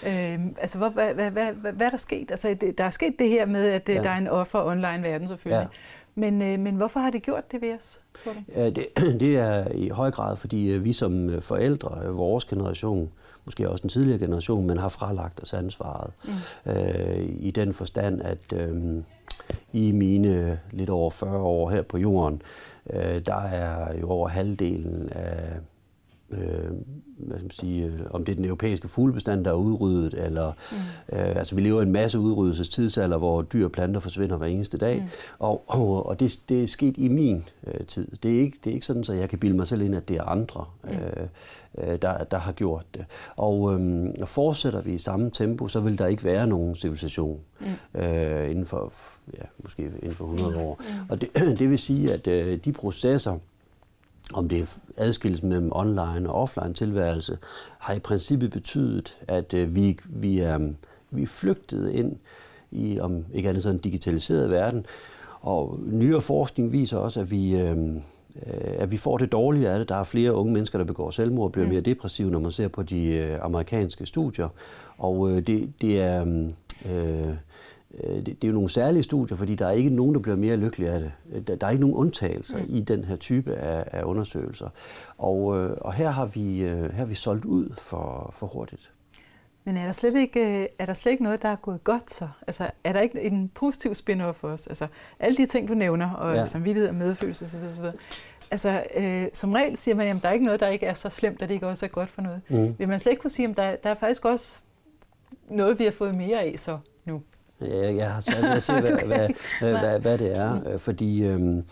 Ja. 0.04 0.34
Øh, 0.34 0.40
altså, 0.58 0.78
hvor, 0.78 0.90
hvad, 0.90 1.14
hvad, 1.14 1.32
hvad, 1.32 1.54
hvad, 1.54 1.72
hvad 1.72 1.88
er 1.88 1.92
der 1.92 1.98
sket? 1.98 2.32
Altså, 2.32 2.58
det, 2.62 2.78
der 2.78 2.84
er 2.84 2.90
sket 2.90 3.20
det 3.20 3.30
her 3.30 3.46
med, 3.46 3.70
at 3.70 3.90
øh, 3.90 3.96
ja. 3.96 4.02
der 4.02 4.10
er 4.10 4.18
en 4.18 4.28
offer 4.28 4.64
online 4.66 5.04
verden 5.04 5.28
selvfølgelig. 5.28 5.68
Ja. 5.72 5.78
Men, 6.16 6.42
øh, 6.42 6.60
men 6.60 6.76
hvorfor 6.76 7.00
har 7.00 7.10
det 7.10 7.24
gjort 7.24 7.52
det 7.52 7.62
ved 7.62 7.74
os? 7.74 8.02
Ja, 8.56 8.70
det, 8.70 8.88
det 9.22 9.38
er 9.38 9.68
i 9.72 9.90
høj 9.90 10.12
grad, 10.12 10.36
fordi 10.36 10.72
øh, 10.72 10.84
vi 10.84 10.94
som 10.94 11.30
øh, 11.30 11.42
forældre, 11.42 12.06
vores 12.06 12.46
generation, 12.46 13.12
måske 13.46 13.70
også 13.70 13.82
den 13.82 13.90
tidligere 13.90 14.20
generation, 14.20 14.68
men 14.68 14.78
har 14.78 14.90
fralagt 14.90 15.42
os 15.42 15.54
ansvaret. 15.54 16.12
Mm. 16.26 16.72
Øh, 16.72 17.30
I 17.40 17.52
den 17.52 17.74
forstand, 17.74 18.22
at 18.22 18.54
øh, 18.54 19.04
i 19.74 19.92
mine 19.92 20.60
lidt 20.72 20.90
over 20.90 21.10
40 21.10 21.42
år 21.42 21.70
her 21.70 21.82
på 21.82 21.98
jorden, 21.98 22.42
øh, 22.94 23.26
der 23.26 23.42
er 23.42 24.00
jo 24.00 24.10
over 24.10 24.28
halvdelen 24.28 25.10
af 25.12 25.54
øh, 26.32 26.72
hvad 27.18 27.38
skal 27.38 27.44
man 27.44 27.52
sige, 27.52 27.86
øh, 27.86 28.00
om 28.12 28.26
det 28.26 28.32
er 28.32 28.36
den 28.36 28.46
europæiske 28.46 28.88
fuglebestand, 28.88 29.46
der 29.46 29.52
er 29.52 29.56
udryddet, 29.56 30.14
eller 30.14 30.52
mm. 30.72 30.78
øh, 31.18 31.36
altså 31.36 31.56
vi 31.56 31.62
lever 31.62 31.80
i 31.80 31.84
en 31.84 31.92
masse 31.92 32.20
udryddelsestidsalder, 32.20 33.18
hvor 33.18 33.42
dyr 33.42 33.66
og 33.66 33.72
planter 33.72 34.00
forsvinder 34.00 34.38
hver 34.38 34.48
eneste 34.48 34.78
dag, 34.78 34.98
mm. 34.98 35.08
og, 35.40 35.64
og, 35.68 36.06
og 36.06 36.20
det, 36.20 36.40
det 36.50 36.64
er 36.64 36.68
sket 36.68 36.98
i 36.98 37.08
min 37.08 37.46
øh, 37.68 37.86
tid. 37.88 38.08
Det 38.24 38.36
er, 38.36 38.40
ikke, 38.40 38.58
det 38.64 38.70
er 38.70 38.74
ikke 38.74 38.86
sådan, 38.86 39.04
at 39.10 39.18
jeg 39.18 39.30
kan 39.30 39.40
bilde 39.40 39.56
mig 39.56 39.68
selv 39.68 39.82
ind, 39.82 39.96
at 39.96 40.08
det 40.08 40.18
er 40.18 40.24
andre, 40.24 40.66
mm. 40.84 40.90
øh, 40.90 41.28
øh 41.78 42.02
der, 42.02 42.24
der 42.24 42.38
har 42.38 42.52
gjort 42.52 42.86
det. 42.94 43.06
Og 43.36 43.74
øh, 43.74 44.10
fortsætter 44.26 44.82
vi 44.82 44.94
i 44.94 44.98
samme 44.98 45.30
tempo, 45.30 45.68
så 45.68 45.80
vil 45.80 45.98
der 45.98 46.08
ikke 46.08 46.24
være 46.24 46.48
nogen 46.48 46.76
civilisation 46.76 47.40
mm. 47.60 48.02
øh, 48.02 48.52
inden 48.52 48.66
for, 48.66 48.94
ja, 49.34 49.44
måske 49.64 49.84
inden 49.84 50.16
for 50.16 50.34
100 50.34 50.58
år. 50.58 50.80
Mm. 50.80 51.10
Og 51.10 51.22
det, 51.22 51.30
det 51.60 51.70
vil 51.70 51.80
sige, 51.80 52.14
at 52.14 52.28
øh, 52.28 52.60
de 52.66 52.72
processer, 52.72 53.38
om 54.34 54.50
det 54.50 54.60
er 54.60 54.66
adskillelsen 54.98 55.50
mellem 55.50 55.72
online 55.72 56.30
og 56.30 56.42
offline 56.42 56.74
tilværelse, 56.74 57.38
har 57.80 57.94
i 57.94 58.00
princippet 58.00 58.52
betydet, 58.52 59.18
at 59.28 59.54
øh, 59.54 59.76
vi, 59.76 60.00
vi, 60.06 60.40
er, 60.40 60.60
vi 61.12 61.24
er 61.24 61.28
flygtet 61.28 61.92
ind 61.92 62.16
i, 62.72 63.00
om 63.00 63.26
ikke 63.34 63.50
andet 63.50 63.64
sådan 63.64 63.76
en 63.76 63.82
digitaliseret 63.82 64.50
verden. 64.50 64.86
Og 65.42 65.80
nyere 65.86 66.22
forskning 66.22 66.72
viser 66.72 66.98
også, 66.98 67.20
at 67.20 67.32
vi, 67.32 67.60
øh, 67.60 67.78
at 68.56 68.92
vi 68.92 68.98
får 68.98 69.18
det 69.18 69.32
dårlige 69.32 69.70
af 69.70 69.80
det. 69.80 69.90
Der 69.90 69.96
er 69.96 70.04
flere 70.04 70.34
unge 70.34 70.54
mennesker, 70.54 70.78
der 70.78 70.86
begår 70.86 71.12
selvmord 71.12 71.46
og 71.46 71.52
bliver 71.52 71.66
mm. 71.66 71.72
mere 71.72 71.82
depressive, 71.82 72.32
når 72.32 72.40
man 72.40 72.52
ser 72.52 72.68
på 72.68 72.84
de 72.84 73.06
øh, 73.06 73.40
amerikanske 73.42 74.06
studier. 74.06 74.50
Og 74.98 75.32
øh, 75.32 75.48
det, 75.48 75.74
det 75.82 76.02
er... 76.02 76.26
Øh, 76.26 76.50
Øh, 76.86 77.34
det, 77.98 78.26
det 78.26 78.44
er 78.44 78.48
jo 78.48 78.54
nogle 78.54 78.70
særlige 78.70 79.04
studier, 79.04 79.38
fordi 79.38 79.56
der 79.56 79.68
er 79.68 79.72
ikke 79.72 79.90
nogen, 79.90 80.16
der 80.16 80.22
bliver 80.22 80.38
mere 80.38 80.58
lykkelige 80.58 80.92
af 80.92 81.00
det. 81.00 81.12
Øh, 81.34 81.42
der, 81.48 81.56
der 81.56 81.68
er 81.68 81.72
ikke 81.72 81.82
nogen 81.82 81.96
undtagelser 81.96 82.58
mm. 82.58 82.66
i 82.70 82.82
den 82.82 83.04
her 83.04 83.16
type 83.16 83.56
af, 83.56 83.84
af 83.92 84.04
undersøgelser. 84.04 84.70
Og, 85.18 85.58
øh, 85.58 85.78
og 85.82 85.94
her, 85.94 86.10
har 86.10 86.26
vi, 86.26 86.58
her 86.60 86.92
har 86.92 87.06
vi 87.06 87.16
solgt 87.16 87.46
ud 87.46 87.70
for, 87.78 88.30
for 88.34 88.48
hurtigt. 88.48 88.92
Men 89.64 89.78
er 89.78 89.86
der, 89.86 89.92
slet 89.92 90.16
ikke, 90.16 90.68
er 90.80 90.86
der 90.86 90.94
slet 90.94 91.12
ikke 91.12 91.24
noget, 91.24 91.42
der 91.42 91.50
er 91.50 91.56
gået 91.56 91.84
godt 91.84 92.14
så? 92.14 92.28
Altså, 92.48 92.70
er 92.84 92.94
der 92.94 93.00
ikke 93.00 93.22
en 93.22 93.52
positiv 93.56 93.92
spin-off 93.92 94.32
for 94.32 94.48
os? 94.48 94.68
Altså, 94.68 94.88
alle 95.20 95.38
de 95.38 95.46
ting, 95.46 95.68
du 95.68 95.74
nævner, 95.74 96.12
og 96.12 96.36
ja. 96.36 96.46
samvittighed 96.46 96.90
og 96.90 96.96
medfølelse 96.96 97.46
osv., 97.46 97.64
osv. 97.66 97.86
Altså, 98.52 98.84
øh, 98.98 99.28
som 99.34 99.54
regel 99.54 99.78
siger 99.78 99.96
man, 99.96 100.08
at 100.08 100.24
der 100.24 100.30
er 100.30 100.34
ikke 100.34 100.46
noget, 100.46 100.60
der 100.60 100.68
ikke 100.68 100.86
er 100.86 100.94
så 100.94 101.10
slemt, 101.10 101.42
at 101.42 101.50
det 101.50 101.56
ikke 101.56 101.68
også 101.68 101.86
er 101.86 101.90
godt 101.90 102.10
for 102.10 102.22
noget. 102.22 102.42
Mm. 102.50 102.76
Vil 102.80 102.88
man 102.88 103.00
slet 103.00 103.12
ikke 103.12 103.22
kunne 103.22 103.32
sige, 103.32 103.50
at 103.50 103.58
der, 103.58 103.76
der 103.76 103.90
er 103.90 103.96
faktisk 103.96 104.26
også 104.26 104.60
noget, 105.50 105.80
vi 105.80 105.84
har 105.84 105.92
fået 105.92 106.16
mere 106.16 106.42
af 106.42 106.56
så 106.58 106.78
nu? 107.06 107.22
Jeg 107.62 108.12
har 108.12 108.22
svært 108.22 108.44
ved 108.44 108.50
at 108.50 108.64
se, 108.68 108.74
hvad, 108.74 108.92
hvad, 108.92 109.30
hvad, 109.60 109.80
hvad, 109.80 110.00
hvad 110.00 110.18
det 110.18 110.38
er, 110.38 110.54
mm. 110.54 110.80
fordi... 110.80 111.24
Øh, 111.24 111.64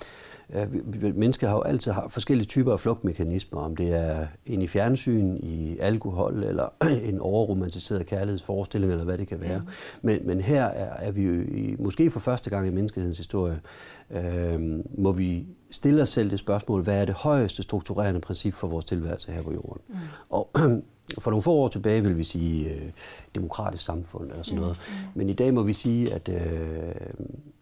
mennesker 1.16 1.48
har 1.48 1.56
jo 1.56 1.62
altid 1.62 1.92
har 1.92 2.08
forskellige 2.10 2.48
typer 2.48 2.74
af 2.74 2.80
flugtmekanismer, 2.80 3.62
om 3.62 3.76
det 3.76 3.94
er 3.94 4.28
en 4.46 4.62
i 4.62 4.68
fjernsyn, 4.68 5.38
i 5.44 5.78
alkohol, 5.80 6.44
eller 6.44 6.74
en 7.10 7.20
overromantiseret 7.20 8.06
kærlighedsforestilling, 8.06 8.92
eller 8.92 9.06
hvad 9.06 9.18
det 9.18 9.28
kan 9.28 9.42
være. 9.42 9.60
Mm. 9.60 9.68
Men, 10.02 10.28
men 10.28 10.42
her 10.42 10.64
er, 10.64 11.08
er 11.08 11.12
vi 11.12 11.24
jo 11.24 11.42
i, 11.42 11.76
måske 11.80 12.12
for 12.12 12.20
første 12.20 12.50
gang 12.50 12.68
i 12.68 12.72
menneskehedens 12.72 13.18
historie, 13.18 13.60
øh, 14.12 14.60
må 14.98 15.12
vi 15.12 15.46
stille 15.72 16.02
os 16.02 16.10
selv 16.10 16.32
det 16.32 16.40
spørgsmål, 16.40 16.84
hvad 16.84 17.02
er 17.02 17.06
det 17.06 17.16
højeste 17.16 17.64
strukturerende 17.64 18.20
princip 18.20 18.54
for 18.54 18.68
vores 18.68 18.86
tilværelse 18.86 19.32
her 19.32 19.42
på 19.42 19.54
jorden? 19.54 19.82
Mm. 19.90 19.96
Og 20.30 20.50
for 21.20 21.32
nogle 21.32 21.42
få 21.42 21.52
år 21.52 21.68
tilbage 21.68 22.04
vil 22.04 22.18
vi 22.18 22.24
sige 22.24 22.70
øh, 22.70 22.92
demokratisk 23.36 23.84
samfund 23.84 24.30
eller 24.32 24.44
sådan 24.44 24.60
noget. 24.60 24.78
Mm. 24.88 24.94
Mm. 24.94 25.12
Men 25.16 25.30
i 25.30 25.34
dag 25.34 25.54
må 25.54 25.64
vi 25.64 25.74
sige, 25.74 26.14
at, 26.14 26.30
øh, 26.30 26.96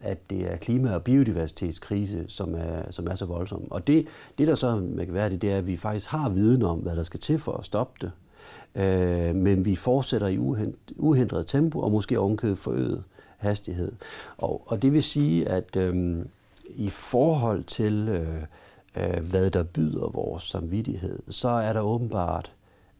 at 0.00 0.30
det 0.30 0.52
er 0.52 0.56
klima- 0.56 0.94
og 0.94 1.02
biodiversitetskrise, 1.02 2.24
som 2.28 2.54
er, 2.54 2.90
som 2.90 3.06
er 3.06 3.14
så 3.14 3.24
voldsom. 3.24 3.72
Og 3.72 3.86
det, 3.86 4.06
det 4.38 4.48
der 4.48 4.54
så 4.54 4.82
være 5.08 5.30
det, 5.30 5.42
det 5.42 5.52
er, 5.52 5.58
at 5.58 5.66
vi 5.66 5.76
faktisk 5.76 6.06
har 6.06 6.28
viden 6.28 6.62
om, 6.62 6.78
hvad 6.78 6.96
der 6.96 7.02
skal 7.02 7.20
til 7.20 7.38
for 7.38 7.52
at 7.52 7.64
stoppe 7.64 8.06
det. 8.06 8.12
Øh, 8.82 9.34
men 9.34 9.64
vi 9.64 9.76
fortsætter 9.76 10.26
i 10.26 10.38
uhindret 10.96 11.46
tempo, 11.46 11.80
og 11.80 11.90
måske 11.90 12.18
ovenkøbet 12.18 12.58
forøget 12.58 13.04
hastighed. 13.36 13.92
Og, 14.38 14.62
og 14.66 14.82
det 14.82 14.92
vil 14.92 15.02
sige, 15.02 15.48
at 15.48 15.76
øh, 15.76 16.16
i 16.76 16.88
forhold 16.88 17.64
til, 17.64 18.08
øh, 18.08 18.42
øh, 18.96 19.24
hvad 19.30 19.50
der 19.50 19.62
byder 19.62 20.08
vores 20.08 20.42
samvittighed, 20.42 21.18
så 21.28 21.48
er 21.48 21.72
der 21.72 21.80
åbenbart 21.80 22.52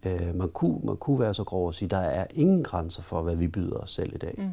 Øh, 0.07 0.35
man, 0.35 0.49
kunne, 0.49 0.79
man 0.85 0.97
kunne 0.97 1.21
være 1.21 1.35
så 1.35 1.45
grov 1.45 1.69
at 1.69 1.75
sige, 1.75 1.87
at 1.87 1.91
der 1.91 1.99
er 1.99 2.27
ingen 2.35 2.63
grænser 2.63 3.03
for, 3.03 3.23
hvad 3.23 3.37
vi 3.37 3.49
byder 3.49 3.77
os 3.77 3.91
selv 3.91 4.15
i 4.15 4.19
dag. 4.19 4.35
Mm. 4.39 4.51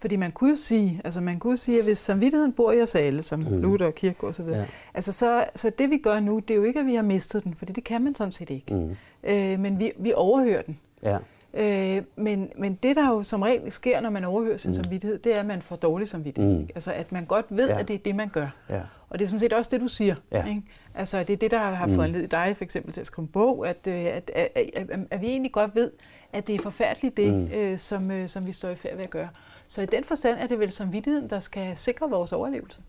Fordi 0.00 0.16
man 0.16 0.32
kunne 0.32 0.50
jo 0.50 0.56
sige, 0.56 1.00
altså 1.04 1.20
man 1.20 1.38
kunne 1.38 1.56
sige, 1.56 1.78
at 1.78 1.84
hvis 1.84 1.98
samvittigheden 1.98 2.52
bor 2.52 2.72
i 2.72 2.82
os 2.82 2.94
alle, 2.94 3.22
som 3.22 3.40
mm. 3.40 3.62
Luther 3.62 3.86
og 3.86 3.94
Kirke 3.94 4.26
og 4.26 4.34
så 4.34 4.42
videre, 4.42 4.58
ja. 4.58 4.66
altså 4.94 5.12
så, 5.12 5.44
så 5.56 5.70
det 5.78 5.90
vi 5.90 5.98
gør 5.98 6.20
nu, 6.20 6.38
det 6.38 6.50
er 6.50 6.58
jo 6.58 6.64
ikke, 6.64 6.80
at 6.80 6.86
vi 6.86 6.94
har 6.94 7.02
mistet 7.02 7.44
den, 7.44 7.54
for 7.54 7.66
det 7.66 7.84
kan 7.84 8.04
man 8.04 8.14
sådan 8.14 8.32
set 8.32 8.50
ikke. 8.50 8.74
Mm. 8.74 8.96
Øh, 9.24 9.60
men 9.60 9.78
vi, 9.78 9.92
vi 9.98 10.12
overhører 10.16 10.62
den. 10.62 10.78
Ja. 11.02 11.18
Øh, 11.54 12.02
men, 12.16 12.48
men 12.58 12.78
det, 12.82 12.96
der 12.96 13.08
jo 13.08 13.22
som 13.22 13.42
regel 13.42 13.72
sker, 13.72 14.00
når 14.00 14.10
man 14.10 14.24
overhører 14.24 14.56
sin 14.56 14.70
mm. 14.70 14.74
samvittighed, 14.74 15.18
det 15.18 15.34
er, 15.34 15.40
at 15.40 15.46
man 15.46 15.62
får 15.62 15.76
dårlig 15.76 16.08
samvittighed. 16.08 16.58
Mm. 16.58 16.68
Altså 16.74 16.92
at 16.92 17.12
man 17.12 17.24
godt 17.24 17.46
ved, 17.48 17.68
ja. 17.68 17.78
at 17.78 17.88
det 17.88 17.94
er 17.94 17.98
det, 17.98 18.14
man 18.14 18.28
gør. 18.28 18.48
Ja. 18.68 18.80
Og 19.10 19.18
det 19.18 19.24
er 19.24 19.28
sådan 19.28 19.40
set 19.40 19.52
også 19.52 19.70
det, 19.72 19.80
du 19.80 19.88
siger. 19.88 20.14
Ja. 20.32 20.46
Ikke? 20.46 20.62
Altså 20.94 21.18
det 21.18 21.30
er 21.30 21.36
det, 21.36 21.50
der 21.50 21.58
har 21.58 21.86
mm. 21.86 21.94
foranledet 21.94 22.30
dig 22.30 22.54
for 22.56 22.64
eksempel 22.64 22.92
til 22.92 23.00
at 23.00 23.06
skrive 23.06 23.24
en 23.24 23.28
bog, 23.28 23.68
at, 23.68 23.86
øh, 23.86 23.94
at, 23.94 24.30
at, 24.34 24.48
at, 24.54 24.90
at, 24.90 25.00
at 25.10 25.20
vi 25.20 25.26
egentlig 25.26 25.52
godt 25.52 25.74
ved, 25.74 25.90
at 26.32 26.46
det 26.46 26.54
er 26.54 26.62
forfærdeligt 26.62 27.16
det, 27.16 27.34
mm. 27.34 27.48
øh, 27.54 27.78
som, 27.78 28.10
øh, 28.10 28.28
som 28.28 28.46
vi 28.46 28.52
står 28.52 28.68
i 28.68 28.74
færd 28.74 28.96
ved 28.96 29.04
at 29.04 29.10
gøre. 29.10 29.28
Så 29.68 29.82
i 29.82 29.86
den 29.86 30.04
forstand 30.04 30.38
er 30.38 30.46
det 30.46 30.58
vel 30.58 30.72
samvittigheden, 30.72 31.30
der 31.30 31.38
skal 31.38 31.76
sikre 31.76 32.10
vores 32.10 32.32
overlevelse 32.32 32.80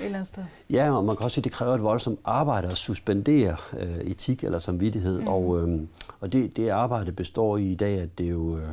et 0.00 0.04
eller 0.04 0.18
andet 0.18 0.28
sted. 0.28 0.44
Ja, 0.70 0.96
og 0.96 1.04
man 1.04 1.16
kan 1.16 1.24
også 1.24 1.34
sige, 1.34 1.40
at 1.40 1.44
det 1.44 1.52
kræver 1.52 1.74
et 1.74 1.82
voldsomt 1.82 2.20
arbejde 2.24 2.68
at 2.68 2.76
suspendere 2.76 3.56
øh, 3.78 3.98
etik 3.98 4.44
eller 4.44 4.58
samvittighed. 4.58 5.20
Mm. 5.20 5.28
Og, 5.28 5.60
øh, 5.60 5.80
og 6.20 6.32
det, 6.32 6.56
det 6.56 6.68
arbejde 6.68 7.12
består 7.12 7.56
i 7.56 7.72
i 7.72 7.74
dag, 7.74 8.00
at 8.00 8.18
det 8.18 8.26
er 8.26 8.30
jo... 8.30 8.56
Øh, 8.56 8.68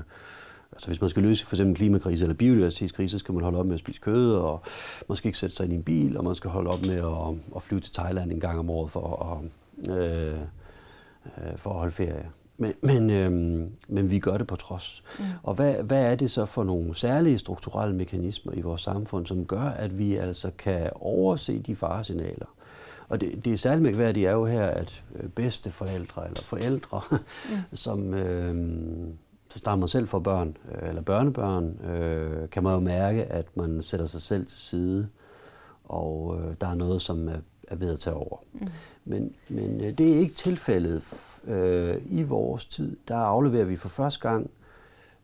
Altså 0.71 0.87
hvis 0.87 1.01
man 1.01 1.09
skal 1.09 1.23
løse 1.23 1.45
for 1.45 1.55
eksempel 1.55 1.75
klimakrise 1.75 2.23
eller 2.23 2.35
biodiversitetskrise, 2.35 3.11
så 3.11 3.19
skal 3.19 3.33
man 3.33 3.43
holde 3.43 3.59
op 3.59 3.65
med 3.65 3.73
at 3.73 3.79
spise 3.79 4.01
kød, 4.01 4.33
og 4.33 4.61
man 5.09 5.15
skal 5.15 5.27
ikke 5.27 5.37
sætte 5.37 5.55
sig 5.55 5.63
ind 5.63 5.73
i 5.73 5.75
en 5.75 5.83
bil, 5.83 6.17
og 6.17 6.23
man 6.23 6.35
skal 6.35 6.49
holde 6.49 6.69
op 6.69 6.81
med 6.81 6.95
at, 6.95 7.55
at 7.55 7.61
flyve 7.61 7.81
til 7.81 7.93
Thailand 7.93 8.31
en 8.31 8.39
gang 8.39 8.59
om 8.59 8.69
året 8.69 8.91
for 8.91 9.39
at, 9.87 9.91
øh, 9.91 10.33
øh, 11.37 11.57
for 11.57 11.69
at 11.69 11.75
holde 11.75 11.91
ferie. 11.91 12.29
Men, 12.57 12.73
men, 12.81 13.09
øhm, 13.09 13.71
men 13.87 14.09
vi 14.09 14.19
gør 14.19 14.37
det 14.37 14.47
på 14.47 14.55
trods. 14.55 15.03
Mm. 15.19 15.25
Og 15.43 15.53
hvad, 15.53 15.73
hvad 15.73 16.11
er 16.11 16.15
det 16.15 16.31
så 16.31 16.45
for 16.45 16.63
nogle 16.63 16.95
særlige 16.95 17.37
strukturelle 17.37 17.95
mekanismer 17.95 18.53
i 18.53 18.61
vores 18.61 18.81
samfund, 18.81 19.25
som 19.25 19.45
gør, 19.45 19.61
at 19.61 19.97
vi 19.97 20.15
altså 20.15 20.51
kan 20.57 20.89
overse 20.95 21.59
de 21.59 21.75
faresignaler? 21.75 22.45
Og 23.09 23.21
det, 23.21 23.45
det 23.45 23.53
er 23.53 23.57
særligt 23.57 23.83
mærkværdigt 23.83 24.27
er 24.27 24.31
jo 24.31 24.45
her, 24.45 24.65
at 24.65 25.03
øh, 25.15 25.29
bedste 25.29 25.71
forældre 25.71 26.25
eller 26.25 26.41
forældre, 26.41 27.01
mm. 27.11 27.57
som 27.85 28.13
øhm, 28.13 29.13
så 29.49 29.59
stammer 29.59 29.87
selv 29.87 30.07
for 30.07 30.19
børn 30.19 30.57
øh, 30.71 30.89
eller 30.89 31.01
børnebørn, 31.01 31.85
øh, 31.85 32.49
kan 32.49 32.63
man 32.63 32.73
jo 32.73 32.79
mærke, 32.79 33.25
at 33.25 33.57
man 33.57 33.81
sætter 33.81 34.05
sig 34.05 34.21
selv 34.21 34.45
til 34.45 34.57
side, 34.57 35.07
og 35.83 36.39
øh, 36.39 36.55
der 36.61 36.67
er 36.67 36.75
noget, 36.75 37.01
som 37.01 37.27
er, 37.27 37.37
er 37.67 37.75
ved 37.75 37.93
at 37.93 37.99
tage 37.99 38.15
over. 38.15 38.37
Mm. 38.53 38.67
Men, 39.05 39.33
men 39.49 39.81
øh, 39.81 39.97
det 39.97 40.13
er 40.13 40.19
ikke 40.19 40.33
tilfældet 40.33 41.03
øh, 41.47 41.97
i 42.05 42.23
vores 42.23 42.65
tid. 42.65 42.97
Der 43.07 43.15
afleverer 43.15 43.65
vi 43.65 43.75
for 43.75 43.89
første 43.89 44.29
gang 44.29 44.49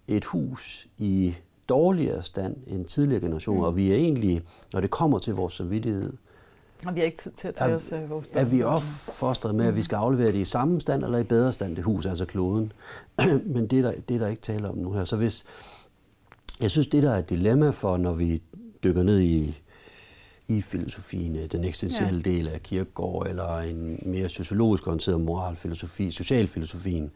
et 0.08 0.25
hus 0.25 0.88
i 0.98 1.36
dårligere 1.70 2.24
stand 2.24 2.58
end 2.67 2.86
tidligere 2.86 3.22
generationer, 3.22 3.62
mm. 3.62 3.65
og 3.65 3.75
vi 3.75 3.91
er 3.91 3.96
egentlig, 3.96 4.41
når 4.74 4.82
det 4.82 4.89
kommer 4.89 5.20
til 5.20 5.34
vores 5.34 5.53
samvittighed, 5.53 6.13
og 6.88 6.96
vi 6.96 7.00
har 7.00 7.05
ikke 7.05 7.17
tid 7.17 7.32
til 7.32 7.48
at 7.48 7.55
tage 7.55 7.72
er, 7.72 7.75
os 7.75 7.91
af 7.91 8.10
vores 8.10 8.27
børn. 8.27 8.46
Er 8.46 8.50
vi 8.50 8.63
opfostret 8.63 9.55
med, 9.55 9.65
at 9.65 9.75
vi 9.75 9.84
skal 9.84 9.96
aflevere 9.96 10.27
det 10.27 10.39
i 10.39 10.46
samme 10.46 10.82
stand 10.82 11.03
eller 11.03 11.17
i 11.17 11.24
bedre 11.24 11.53
stand, 11.53 11.75
det 11.75 11.84
hus, 11.84 12.05
altså 12.05 12.25
kloden? 12.25 12.74
Men 13.55 13.67
det 13.67 13.79
er, 13.79 13.82
der, 13.82 13.94
det 14.10 14.15
er 14.15 14.20
der 14.20 14.27
ikke 14.27 14.41
tale 14.41 14.70
om 14.70 14.77
nu 14.77 14.94
her. 14.94 15.03
Så 15.03 15.15
hvis, 15.15 15.46
jeg 16.62 16.72
synes, 16.72 16.88
det 16.88 17.03
der 17.03 17.12
er 17.12 17.17
et 17.17 17.29
dilemma 17.29 17.70
for, 17.70 17.98
når 17.98 18.13
vi 18.13 18.41
dykker 18.84 19.03
ned 19.03 19.20
i, 19.20 19.62
i 20.48 20.62
filosofien, 20.62 21.48
den 21.51 21.63
eksistentielle 21.63 22.22
ja. 22.25 22.32
del 22.32 22.48
af 22.48 22.63
Kierkegaard, 22.63 23.27
eller 23.29 23.58
en 23.58 24.00
mere 24.05 24.29
sociologisk 24.29 24.88
orienteret 24.88 25.22
moralfilosofi, 25.22 26.12
socialfilosofien, 26.12 27.12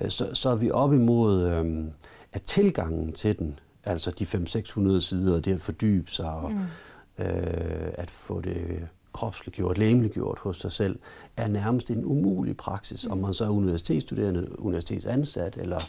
øh, 0.00 0.10
så, 0.10 0.34
så 0.34 0.50
er 0.50 0.56
vi 0.56 0.70
op 0.70 0.92
imod, 0.92 1.48
øhm, 1.48 1.90
at 2.32 2.42
tilgangen 2.42 3.12
til 3.12 3.38
den, 3.38 3.58
altså 3.84 4.10
de 4.10 4.24
500-600 4.24 5.00
sider, 5.00 5.40
det 5.40 5.54
at 5.54 5.60
fordybe 5.60 6.10
sig, 6.10 6.30
og 6.30 6.52
mm. 6.52 7.24
øh, 7.24 7.92
at 7.94 8.10
få 8.10 8.40
det 8.40 8.88
kropsliggjort, 9.22 9.78
læmeliggjort 9.78 10.38
hos 10.38 10.60
sig 10.60 10.72
selv, 10.72 10.98
er 11.36 11.48
nærmest 11.48 11.90
en 11.90 12.04
umulig 12.04 12.56
praksis, 12.56 13.06
mm. 13.06 13.12
om 13.12 13.18
man 13.18 13.34
så 13.34 13.44
er 13.44 13.48
universitetsstuderende, 13.48 14.60
universitetsansat, 14.60 15.56
eller 15.56 15.80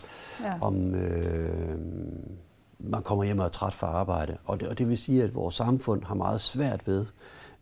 ja. 0.44 0.54
om 0.62 0.96
øh, 0.96 1.78
man 2.80 3.04
kommer 3.04 3.24
hjem 3.24 3.40
og 3.40 3.46
er 3.46 3.50
træt 3.50 3.74
fra 3.74 3.88
arbejde. 3.88 4.38
Og 4.46 4.60
det, 4.60 4.68
og 4.68 4.78
det 4.78 4.90
vil 4.90 4.98
sige, 4.98 5.24
at 5.24 5.36
vores 5.36 5.56
samfund 5.56 6.04
har 6.04 6.16
meget 6.16 6.42
svært 6.42 6.88
ved 6.88 7.06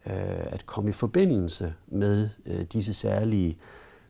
øh, 0.06 0.54
at 0.54 0.66
komme 0.66 0.90
i 0.90 0.94
forbindelse 0.94 1.74
med 1.88 2.30
øh, 2.46 2.62
disse 2.62 2.94
særlige 2.94 3.58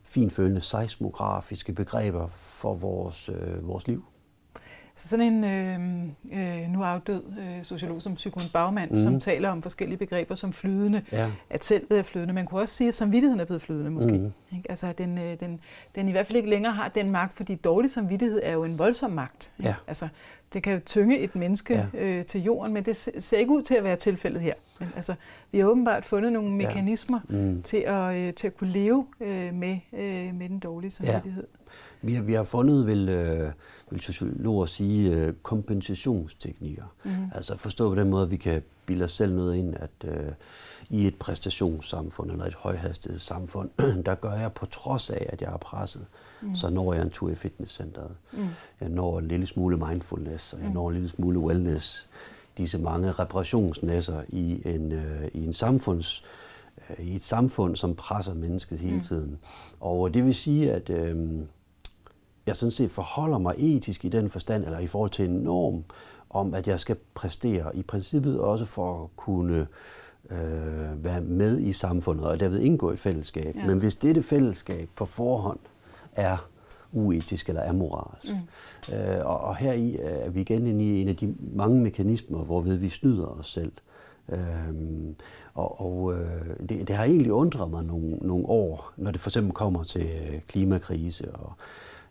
finfølende 0.03 0.61
seismografiske 0.61 1.73
begreber 1.73 2.27
for 2.27 2.73
vores, 2.73 3.29
øh, 3.29 3.67
vores 3.67 3.87
liv. 3.87 4.05
Så 4.95 5.07
sådan 5.07 5.33
en 5.33 5.43
øh, 5.43 6.61
øh, 6.63 6.69
nu 6.69 6.83
afdød 6.83 7.23
øh, 7.39 7.63
sociolog 7.63 8.01
som 8.01 8.13
Psykon 8.13 8.43
Bagmand, 8.53 8.91
mm. 8.91 9.01
som 9.01 9.19
taler 9.19 9.49
om 9.49 9.61
forskellige 9.61 9.97
begreber 9.97 10.35
som 10.35 10.53
flydende, 10.53 11.01
ja. 11.11 11.31
at 11.49 11.63
selvet 11.63 11.99
er 11.99 12.03
flydende. 12.03 12.33
Man 12.33 12.45
kunne 12.45 12.61
også 12.61 12.75
sige, 12.75 12.87
at 12.87 12.95
samvittigheden 12.95 13.39
er 13.39 13.45
blevet 13.45 13.61
flydende 13.61 13.91
måske. 13.91 14.11
Mm. 14.11 14.33
Ikke? 14.57 14.71
Altså 14.71 14.87
at 14.87 14.97
den, 14.97 15.17
øh, 15.17 15.39
den, 15.39 15.59
den 15.95 16.07
i 16.07 16.11
hvert 16.11 16.27
fald 16.27 16.37
ikke 16.37 16.49
længere 16.49 16.73
har 16.73 16.87
den 16.87 17.11
magt, 17.11 17.35
fordi 17.35 17.55
dårlig 17.55 17.91
samvittighed 17.91 18.41
er 18.43 18.51
jo 18.51 18.63
en 18.63 18.79
voldsom 18.79 19.11
magt. 19.11 19.51
Ikke? 19.59 19.69
Ja. 19.69 19.75
Altså, 19.87 20.07
det 20.53 20.63
kan 20.63 20.73
jo 20.73 20.79
tynge 20.85 21.19
et 21.19 21.35
menneske 21.35 21.87
ja. 21.93 21.99
øh, 21.99 22.25
til 22.25 22.43
jorden, 22.43 22.73
men 22.73 22.85
det 22.85 23.09
ser 23.19 23.37
ikke 23.37 23.51
ud 23.51 23.61
til 23.61 23.75
at 23.75 23.83
være 23.83 23.95
tilfældet 23.95 24.41
her. 24.41 24.53
Men, 24.79 24.89
altså, 24.95 25.15
vi 25.51 25.59
har 25.59 25.65
åbenbart 25.65 26.05
fundet 26.05 26.33
nogle 26.33 26.51
mekanismer 26.51 27.19
ja. 27.29 27.35
mm. 27.35 27.61
til, 27.61 27.77
at, 27.77 28.15
øh, 28.15 28.33
til 28.33 28.47
at 28.47 28.57
kunne 28.57 28.71
leve 28.71 29.07
øh, 29.21 29.53
med, 29.53 29.77
øh, 29.93 30.35
med 30.35 30.49
den 30.49 30.59
dårlige 30.59 30.91
samvittighed. 30.91 31.47
Ja. 31.51 31.57
Vi 32.01 32.13
har, 32.13 32.23
vi 32.23 32.33
har 32.33 32.43
fundet, 32.43 32.87
vil, 32.87 33.09
øh, 33.09 33.51
vil 33.89 34.01
sociologer 34.01 34.65
sige, 34.65 35.15
øh, 35.15 35.33
kompensationsteknikker. 35.43 36.95
Mm. 37.03 37.11
Altså 37.35 37.57
forstå 37.57 37.89
på 37.89 37.95
den 37.95 38.09
måde, 38.09 38.23
at 38.23 38.31
vi 38.31 38.37
kan 38.37 38.61
bilde 38.85 39.05
os 39.05 39.11
selv 39.11 39.35
noget 39.35 39.55
ind, 39.55 39.75
at 39.75 39.89
øh, 40.03 40.31
i 40.89 41.07
et 41.07 41.15
præstationssamfund 41.15 42.31
eller 42.31 42.45
et 42.45 42.53
højhastighedssamfund, 42.53 43.69
der 44.05 44.15
gør 44.15 44.33
jeg 44.33 44.53
på 44.53 44.65
trods 44.65 45.09
af, 45.09 45.25
at 45.29 45.41
jeg 45.41 45.53
er 45.53 45.57
presset, 45.57 46.05
mm. 46.41 46.55
så 46.55 46.69
når 46.69 46.93
jeg 46.93 47.01
en 47.01 47.09
tur 47.09 47.29
i 47.29 47.35
fitnesscenteret. 47.35 48.15
Mm. 48.33 48.47
Jeg 48.81 48.89
når 48.89 49.19
en 49.19 49.27
lille 49.27 49.45
smule 49.45 49.77
mindfulness, 49.77 50.53
og 50.53 50.59
jeg 50.59 50.67
mm. 50.67 50.73
når 50.73 50.87
en 50.87 50.93
lille 50.93 51.09
smule 51.09 51.39
wellness. 51.39 52.09
Disse 52.57 52.79
mange 52.79 53.11
reparationsnæsser 53.11 54.21
i 54.29 54.61
en, 54.65 54.91
øh, 54.91 55.27
i 55.33 55.45
en 55.45 55.53
samfunds 55.53 56.25
øh, 56.89 57.05
i 57.05 57.15
et 57.15 57.21
samfund, 57.21 57.75
som 57.75 57.95
presser 57.95 58.33
mennesket 58.33 58.79
hele 58.79 58.95
mm. 58.95 59.01
tiden. 59.01 59.39
Og 59.79 60.13
det 60.13 60.25
vil 60.25 60.35
sige, 60.35 60.71
at 60.71 60.89
øh, 60.89 61.39
jeg 62.45 62.55
sådan 62.55 62.71
set 62.71 62.91
forholder 62.91 63.37
mig 63.37 63.55
etisk 63.57 64.05
i 64.05 64.09
den 64.09 64.29
forstand, 64.29 64.65
eller 64.65 64.79
i 64.79 64.87
forhold 64.87 65.09
til 65.09 65.25
en 65.25 65.35
norm, 65.35 65.83
om 66.29 66.53
at 66.53 66.67
jeg 66.67 66.79
skal 66.79 66.95
præstere 67.13 67.75
i 67.75 67.81
princippet 67.81 68.39
også 68.39 68.65
for 68.65 69.03
at 69.03 69.09
kunne 69.15 69.67
øh, 70.29 71.03
være 71.03 71.21
med 71.21 71.59
i 71.59 71.71
samfundet 71.71 72.25
og 72.25 72.39
derved 72.39 72.59
indgå 72.59 72.91
i 72.91 72.95
fællesskab. 72.95 73.55
Ja. 73.55 73.67
Men 73.67 73.79
hvis 73.79 73.95
dette 73.95 74.23
fællesskab 74.23 74.89
på 74.95 75.05
forhånd 75.05 75.59
er 76.15 76.37
uetisk 76.91 77.49
eller 77.49 77.69
amoralsk. 77.69 78.33
Mm. 78.89 78.95
Øh, 78.95 79.25
og, 79.25 79.39
og 79.41 79.55
her 79.55 79.73
i 79.73 79.97
er 79.99 80.29
vi 80.29 80.41
igen 80.41 80.67
inde 80.67 80.85
i 80.85 81.01
en 81.01 81.09
af 81.09 81.15
de 81.15 81.35
mange 81.53 81.81
mekanismer, 81.81 82.43
hvorved 82.43 82.75
vi 82.75 82.89
snyder 82.89 83.25
os 83.25 83.47
selv. 83.47 83.71
Øhm, 84.29 85.15
og 85.53 85.81
og 85.81 86.13
øh, 86.13 86.69
det, 86.69 86.87
det 86.87 86.95
har 86.95 87.03
egentlig 87.03 87.31
undret 87.31 87.69
mig 87.71 87.83
nogle, 87.83 88.17
nogle 88.21 88.45
år, 88.45 88.93
når 88.97 89.11
det 89.11 89.21
for 89.21 89.29
eksempel 89.29 89.53
kommer 89.53 89.83
til 89.83 90.07
klimakrise, 90.47 91.31
og 91.31 91.53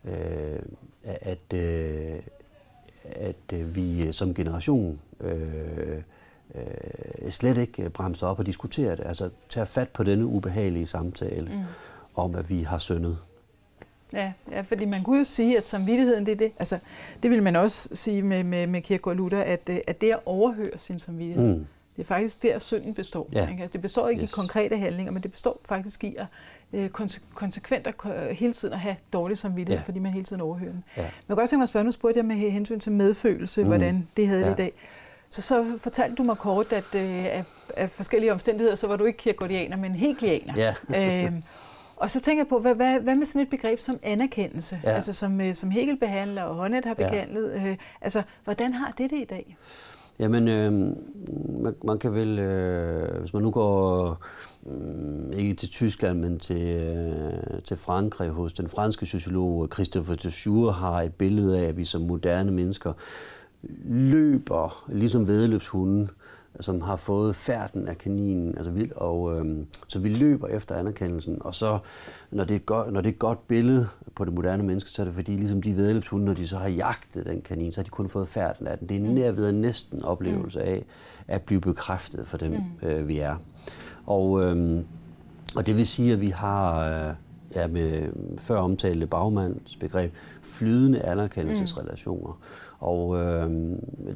øh, 0.05 0.63
at, 1.05 1.53
øh, 1.55 2.19
at 3.05 3.53
øh, 3.53 3.77
vi 3.77 4.13
som 4.13 4.35
generation 4.35 5.01
øh, 5.21 6.03
øh, 6.55 7.31
slet 7.31 7.59
ikke 7.59 7.91
bremser 7.91 8.27
op 8.27 8.39
og 8.39 8.47
diskuterer 8.47 8.95
det. 8.95 9.07
Altså 9.07 9.31
tager 9.49 9.65
fat 9.65 9.89
på 9.89 10.03
denne 10.03 10.27
ubehagelige 10.27 10.87
samtale 10.87 11.53
mm. 11.53 11.63
om, 12.15 12.35
at 12.35 12.49
vi 12.49 12.63
har 12.63 12.79
syndet. 12.79 13.19
Ja, 14.13 14.33
ja, 14.51 14.61
fordi 14.61 14.85
man 14.85 15.03
kunne 15.03 15.19
jo 15.19 15.25
sige, 15.25 15.57
at 15.57 15.69
samvittigheden, 15.69 16.27
det 16.27 16.33
er 16.33 16.37
det. 16.37 16.53
Altså, 16.59 16.79
det 17.23 17.31
vil 17.31 17.43
man 17.43 17.57
også 17.57 17.89
sige 17.93 18.23
med, 18.23 18.45
med, 18.45 18.67
med 18.67 18.83
Kierkegaard 18.83 19.17
Luther, 19.17 19.43
at, 19.43 19.61
øh, 19.71 19.79
at 19.87 20.01
det 20.01 20.11
at 20.11 20.19
overhøre 20.27 20.79
sin 20.79 20.99
samvittighed, 20.99 21.55
mm. 21.55 21.67
det 21.97 22.03
er 22.03 22.07
faktisk 22.07 22.43
der, 22.43 22.59
synden 22.59 22.95
består. 22.95 23.29
Ja. 23.33 23.49
Ikke? 23.51 23.63
Altså, 23.63 23.73
det 23.73 23.83
består 23.83 24.09
ikke 24.09 24.23
yes. 24.23 24.31
i 24.31 24.35
konkrete 24.35 24.77
handlinger, 24.77 25.13
men 25.13 25.23
det 25.23 25.31
består 25.31 25.61
faktisk 25.65 26.05
i 26.05 26.17
at 26.19 26.27
øh, 26.73 26.91
konsekvent 27.35 27.87
at 27.87 27.95
hele 28.37 28.53
tiden 28.53 28.75
at 28.75 28.81
have 28.81 28.97
dårlig 29.13 29.39
samvittighed, 29.39 29.81
ja. 29.81 29.87
fordi 29.87 29.99
man 29.99 30.13
hele 30.13 30.25
tiden 30.25 30.43
overhører 30.43 30.73
den. 30.73 30.85
Ja. 30.97 31.03
Men 31.03 31.07
jeg 31.07 31.13
kan 31.27 31.37
godt 31.37 31.51
tænke 31.51 31.59
mig 31.59 31.63
at 31.63 31.69
spørge, 31.69 31.85
nu 31.85 31.91
spurgte 31.91 32.19
jeg 32.19 32.25
med 32.25 32.37
hensyn 32.37 32.81
til 32.81 32.93
medfølelse, 32.93 33.63
mm. 33.63 33.69
hvordan 33.69 34.09
det 34.17 34.29
havde 34.29 34.41
ja. 34.41 34.47
det 34.47 34.53
i 34.53 34.57
dag. 34.57 34.73
Så 35.33 35.43
så 35.43 35.79
fortalte 35.79 36.17
du 36.17 36.23
mig 36.23 36.39
kort, 36.39 36.73
at 36.73 36.95
øh, 36.95 37.25
af, 37.25 37.45
af 37.77 37.91
forskellige 37.91 38.33
omstændigheder, 38.33 38.77
så 38.77 38.87
var 38.87 38.97
du 38.97 39.05
ikke 39.05 39.17
kirkegårdianer, 39.17 39.77
men 39.77 39.95
hegelianer. 39.95 40.75
Ja. 40.91 41.25
øhm, 41.27 41.43
og 42.01 42.11
så 42.11 42.21
tænker 42.21 42.41
jeg 42.43 42.49
på, 42.49 42.59
hvad, 42.59 42.75
hvad, 42.75 43.01
hvad 43.01 43.17
med 43.17 43.27
sådan 43.27 43.43
et 43.43 43.51
begreb 43.51 43.79
som 43.79 43.99
anerkendelse, 44.03 44.81
ja. 44.85 44.91
altså 44.91 45.13
som, 45.13 45.41
øh, 45.41 45.55
som 45.55 45.71
Hegel 45.71 45.99
behandler 45.99 46.43
og 46.43 46.55
Honnet 46.55 46.85
har 46.85 46.95
behandlet. 46.95 47.51
Ja. 47.51 47.69
Øh, 47.69 47.77
altså, 48.01 48.23
hvordan 48.45 48.73
har 48.73 48.95
det 48.99 49.11
det 49.11 49.19
i 49.19 49.25
dag? 49.25 49.57
Jamen, 50.19 50.49
øh, 50.49 50.73
man, 51.63 51.75
man 51.85 51.99
kan 51.99 52.15
vel, 52.15 52.39
øh, 52.39 53.21
hvis 53.21 53.33
man 53.33 53.43
nu 53.43 53.51
går 53.51 54.09
øh, 54.67 55.39
ikke 55.39 55.55
til 55.55 55.69
Tyskland, 55.69 56.21
men 56.21 56.39
til, 56.39 56.63
øh, 56.63 57.63
til 57.65 57.77
Frankrig 57.77 58.31
hos 58.31 58.53
den 58.53 58.69
franske 58.69 59.07
sociolog 59.07 59.69
Christopher 59.75 60.15
Tessure 60.15 60.73
har 60.73 61.03
et 61.03 61.15
billede 61.15 61.61
af, 61.61 61.65
at 61.65 61.77
vi 61.77 61.85
som 61.85 62.01
moderne 62.01 62.51
mennesker 62.51 62.93
løber, 63.85 64.85
ligesom 64.89 65.27
vedløbshunden, 65.27 66.11
som 66.61 66.81
har 66.81 66.97
fået 66.97 67.37
færden 67.37 67.89
af 67.89 67.99
kaninen, 67.99 68.55
altså 68.57 68.71
vildt, 68.71 68.93
og 68.93 69.39
øhm, 69.39 69.67
så 69.87 69.99
vi 69.99 70.09
løber 70.09 70.49
efter 70.49 70.75
anerkendelsen, 70.75 71.37
og 71.41 71.55
så, 71.55 71.79
når 72.31 72.45
det, 72.45 72.55
er 72.55 72.59
et 72.59 72.67
godt, 72.67 72.93
når 72.93 73.01
det 73.01 73.09
er 73.09 73.13
et 73.13 73.19
godt 73.19 73.49
billede 73.49 73.89
på 74.15 74.25
det 74.25 74.35
moderne 74.35 74.63
menneske, 74.63 74.91
så 74.91 75.03
er 75.03 75.07
det 75.07 75.15
fordi, 75.15 75.33
ligesom 75.33 75.63
de 75.63 75.77
vedløbshunde, 75.77 76.27
når 76.27 76.35
de 76.35 76.49
så 76.49 76.57
har 76.57 76.69
jagtet 76.69 77.27
den 77.27 77.43
kanin, 77.43 77.73
så 77.73 77.81
har 77.81 77.85
de 77.85 77.91
kun 77.91 78.09
fået 78.09 78.29
færden 78.29 78.67
af 78.67 78.79
den. 78.79 78.89
Det 78.89 78.97
er 78.97 79.01
en 79.01 79.15
nær 79.15 79.31
ved 79.33 79.53
næsten 79.53 80.05
oplevelse 80.05 80.63
af 80.63 80.85
at 81.29 81.43
blive 81.43 81.61
bekræftet 81.61 82.27
for 82.27 82.39
dem, 82.39 82.53
mm. 82.53 82.89
øh, 82.89 83.09
vi 83.09 83.19
er. 83.19 83.37
Og, 84.07 84.43
øhm, 84.43 84.87
og 85.57 85.67
det 85.67 85.77
vil 85.77 85.87
sige, 85.87 86.13
at 86.13 86.21
vi 86.21 86.29
har, 86.29 86.87
øh, 86.89 87.15
ja, 87.55 87.67
med 87.67 88.09
før 88.39 88.57
omtalte 88.57 89.07
bagmands 89.07 89.77
begreb, 89.77 90.13
flydende 90.43 91.03
anerkendelsesrelationer. 91.03 92.33
Mm. 92.33 92.70
Og 92.81 93.17
øh, 93.17 93.51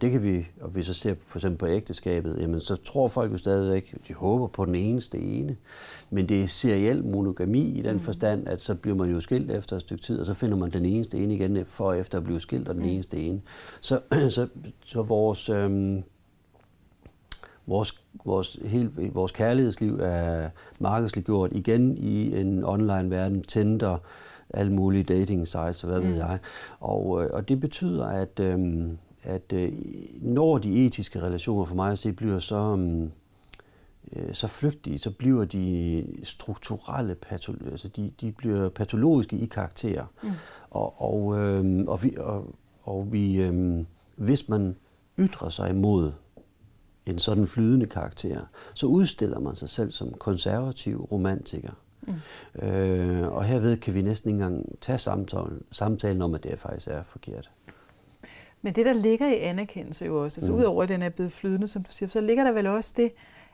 det 0.01 0.11
kan 0.11 0.23
vi, 0.23 0.47
og 0.61 0.69
hvis 0.69 0.89
vi 0.89 0.95
ser 0.95 1.15
for 1.27 1.39
eksempel 1.39 1.59
på 1.59 1.67
ægteskabet, 1.67 2.39
jamen 2.41 2.61
så 2.61 2.77
tror 2.77 3.09
folk 3.09 3.33
jo 3.33 3.39
stadigvæk, 3.39 3.95
de 4.09 4.15
håber 4.15 4.47
på 4.47 4.65
den 4.65 4.75
eneste 4.75 5.19
ene. 5.19 5.57
Men 6.11 6.29
det 6.29 6.43
er 6.43 6.47
seriel 6.47 7.05
monogami 7.05 7.61
i 7.61 7.83
den 7.83 7.93
mm. 7.93 8.01
forstand, 8.01 8.49
at 8.49 8.61
så 8.61 8.75
bliver 8.75 8.97
man 8.97 9.11
jo 9.11 9.21
skilt 9.21 9.51
efter 9.51 9.77
et 9.77 9.83
stykke 9.83 10.03
tid, 10.03 10.21
og 10.21 10.27
så 10.27 10.35
finder 10.35 10.57
man 10.57 10.71
den 10.71 10.85
eneste 10.85 11.19
ene 11.19 11.35
igen 11.35 11.65
for 11.67 11.93
efter 11.93 12.19
at 12.19 12.25
blive 12.25 12.41
skilt 12.41 12.69
og 12.69 12.75
den 12.75 12.83
mm. 12.83 12.89
eneste 12.89 13.17
ene. 13.17 13.41
Så, 13.81 14.01
så, 14.31 14.49
så 14.85 15.03
vores, 15.03 15.49
øh, 15.49 16.03
vores, 17.67 18.03
vores, 18.25 18.59
helt, 18.65 19.15
vores 19.15 19.33
kærlighedsliv 19.33 19.99
er 20.01 20.49
markedsliggjort 20.79 21.53
igen 21.53 21.97
i 21.97 22.41
en 22.41 22.65
online 22.65 23.11
verden, 23.11 23.43
Tinder, 23.43 23.99
alle 24.55 24.73
mulige 24.73 25.05
dating 25.05 25.49
sites 25.49 25.85
og 25.85 25.91
hvad 25.91 26.01
mm. 26.01 26.07
ved 26.07 26.17
jeg. 26.17 26.39
Og, 26.81 27.25
øh, 27.25 27.31
og 27.33 27.49
det 27.49 27.61
betyder, 27.61 28.07
at, 28.07 28.41
øh, 28.41 28.89
at 29.23 29.53
øh, 29.53 29.73
når 30.21 30.59
de 30.59 30.87
etiske 30.87 31.23
relationer 31.23 31.65
for 31.65 31.75
mig 31.75 31.93
at 31.93 31.99
se 31.99 32.13
bliver 32.13 32.39
så, 32.39 32.79
øh, 34.13 34.35
så 34.35 34.47
flygtige, 34.47 34.99
så 34.99 35.11
bliver 35.11 35.45
de 35.45 36.07
strukturelle, 36.23 37.17
patolo- 37.27 37.71
altså 37.71 37.89
de, 37.89 38.13
de 38.21 38.33
bliver 38.33 38.69
patologiske 38.69 39.37
i 39.37 39.47
karakter. 39.47 40.05
Mm. 40.23 40.31
Og, 40.71 41.03
og, 41.03 41.39
øh, 41.39 41.85
og, 41.87 42.03
vi, 42.03 42.17
og, 42.19 42.55
og 42.83 43.13
vi, 43.13 43.37
øh, 43.37 43.85
hvis 44.17 44.49
man 44.49 44.77
ytrer 45.19 45.49
sig 45.49 45.71
imod 45.71 46.13
en 47.07 47.19
sådan 47.19 47.47
flydende 47.47 47.87
karakter, 47.87 48.41
så 48.75 48.87
udstiller 48.87 49.41
man 49.41 49.57
sig 49.57 49.69
selv 49.69 49.93
som 49.93 50.13
konservativ 50.13 51.03
romantiker. 51.03 51.73
Mm. 52.07 52.69
Øh, 52.69 53.33
og 53.33 53.45
herved 53.45 53.77
kan 53.77 53.95
vi 53.95 54.03
næsten 54.03 54.31
ikke 54.31 54.45
engang 54.45 54.81
tage 54.81 54.99
samtalen, 54.99 55.63
samtalen 55.73 56.23
om, 56.23 56.35
at 56.35 56.45
det 56.45 56.59
faktisk 56.59 56.89
er 56.89 57.03
forkert. 57.03 57.51
Men 58.63 58.73
det, 58.75 58.87
der 58.87 58.93
ligger 58.93 59.29
i 59.29 59.39
anerkendelse 59.39 60.05
jo 60.05 60.23
også, 60.25 60.41
altså 60.41 60.53
mm. 60.53 60.59
udover 60.59 60.83
at 60.83 60.89
den 60.89 61.03
er 61.03 61.09
blevet 61.09 61.33
flydende, 61.33 61.69
som 61.69 61.83
du 61.83 61.93
siger, 61.93 62.09
så 62.09 62.21
ligger 62.21 62.45
der 62.45 62.53
vel 62.53 62.67
også 62.67 62.95
det, 62.97 63.13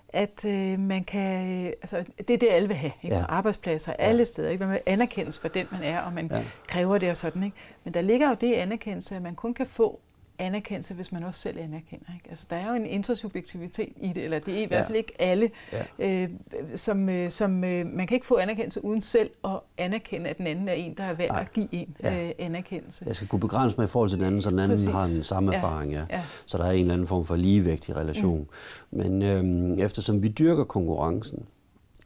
at 0.08 0.44
øh, 0.44 0.78
man 0.78 1.04
kan, 1.04 1.66
altså 1.66 2.04
det 2.18 2.30
er 2.30 2.38
det, 2.38 2.48
alle 2.50 2.68
vil 2.68 2.76
have, 2.76 2.92
ikke? 3.02 3.16
Ja. 3.16 3.24
arbejdspladser, 3.28 3.92
alle 3.92 4.18
ja. 4.18 4.24
steder, 4.24 4.48
ikke? 4.48 4.64
man 4.64 4.72
vil 4.72 4.80
anerkendes 4.86 5.38
for 5.38 5.48
den, 5.48 5.66
man 5.72 5.82
er, 5.82 6.00
og 6.00 6.12
man 6.12 6.28
ja. 6.30 6.44
kræver 6.66 6.98
det 6.98 7.10
og 7.10 7.16
sådan, 7.16 7.42
ikke? 7.42 7.56
Men 7.84 7.94
der 7.94 8.00
ligger 8.00 8.28
jo 8.28 8.36
det 8.40 8.46
i 8.46 8.54
anerkendelse, 8.54 9.16
at 9.16 9.22
man 9.22 9.34
kun 9.34 9.54
kan 9.54 9.66
få 9.66 10.00
anerkendelse, 10.40 10.94
hvis 10.94 11.12
man 11.12 11.24
også 11.24 11.40
selv 11.40 11.58
anerkender. 11.58 12.06
Ikke? 12.14 12.30
Altså, 12.30 12.46
der 12.50 12.56
er 12.56 12.68
jo 12.68 12.74
en 12.74 12.86
intersubjektivitet 12.86 13.92
i 14.00 14.08
det, 14.08 14.24
eller 14.24 14.38
det 14.38 14.58
er 14.58 14.62
i 14.62 14.64
hvert 14.64 14.86
fald 14.86 14.96
ikke 14.96 15.12
alle, 15.18 15.50
ja. 15.98 16.22
øh, 16.22 16.28
som, 16.74 17.08
øh, 17.08 17.30
som 17.30 17.64
øh, 17.64 17.86
man 17.86 18.06
kan 18.06 18.14
ikke 18.14 18.26
få 18.26 18.36
anerkendelse 18.36 18.84
uden 18.84 19.00
selv 19.00 19.30
at 19.44 19.60
anerkende, 19.78 20.30
at 20.30 20.38
den 20.38 20.46
anden 20.46 20.68
er 20.68 20.72
en, 20.72 20.94
der 20.94 21.04
er 21.04 21.12
værd 21.14 21.28
Nej. 21.28 21.40
at 21.40 21.52
give 21.52 21.68
en 21.72 21.96
ja. 22.02 22.24
øh, 22.24 22.32
anerkendelse. 22.38 23.04
Jeg 23.06 23.16
skal 23.16 23.28
kunne 23.28 23.40
begrænse 23.40 23.76
mig 23.76 23.84
i 23.84 23.88
forhold 23.88 24.10
til 24.10 24.18
den 24.18 24.26
anden, 24.26 24.42
så 24.42 24.50
den 24.50 24.58
anden 24.58 24.76
Præcis. 24.76 24.88
har 24.88 25.02
en 25.18 25.24
samme 25.24 25.54
erfaring. 25.54 25.92
Ja. 25.92 26.04
Ja. 26.10 26.22
Så 26.46 26.58
der 26.58 26.64
er 26.64 26.70
en 26.70 26.80
eller 26.80 26.94
anden 26.94 27.06
form 27.06 27.24
for 27.24 27.36
ligevægtig 27.36 27.96
relation. 27.96 28.48
Mm. 28.90 28.98
Men 28.98 29.22
øh, 29.22 29.78
eftersom 29.78 30.22
vi 30.22 30.28
dyrker 30.28 30.64
konkurrencen, 30.64 31.46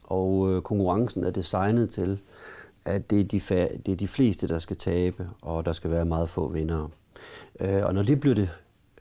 og 0.03 0.51
øh, 0.51 0.61
konkurrencen 0.61 1.23
er 1.23 1.31
designet 1.31 1.89
til, 1.89 2.19
at 2.85 3.09
det 3.09 3.19
er, 3.19 3.23
de 3.23 3.37
fa- 3.37 3.77
det 3.85 3.91
er 3.91 3.95
de 3.95 4.07
fleste, 4.07 4.47
der 4.47 4.59
skal 4.59 4.77
tabe, 4.77 5.29
og 5.41 5.65
der 5.65 5.73
skal 5.73 5.91
være 5.91 6.05
meget 6.05 6.29
få 6.29 6.47
vindere. 6.47 6.89
Øh, 7.59 7.85
og 7.85 7.93
når 7.93 8.03
det 8.03 8.19
bliver 8.19 8.35
det 8.35 8.49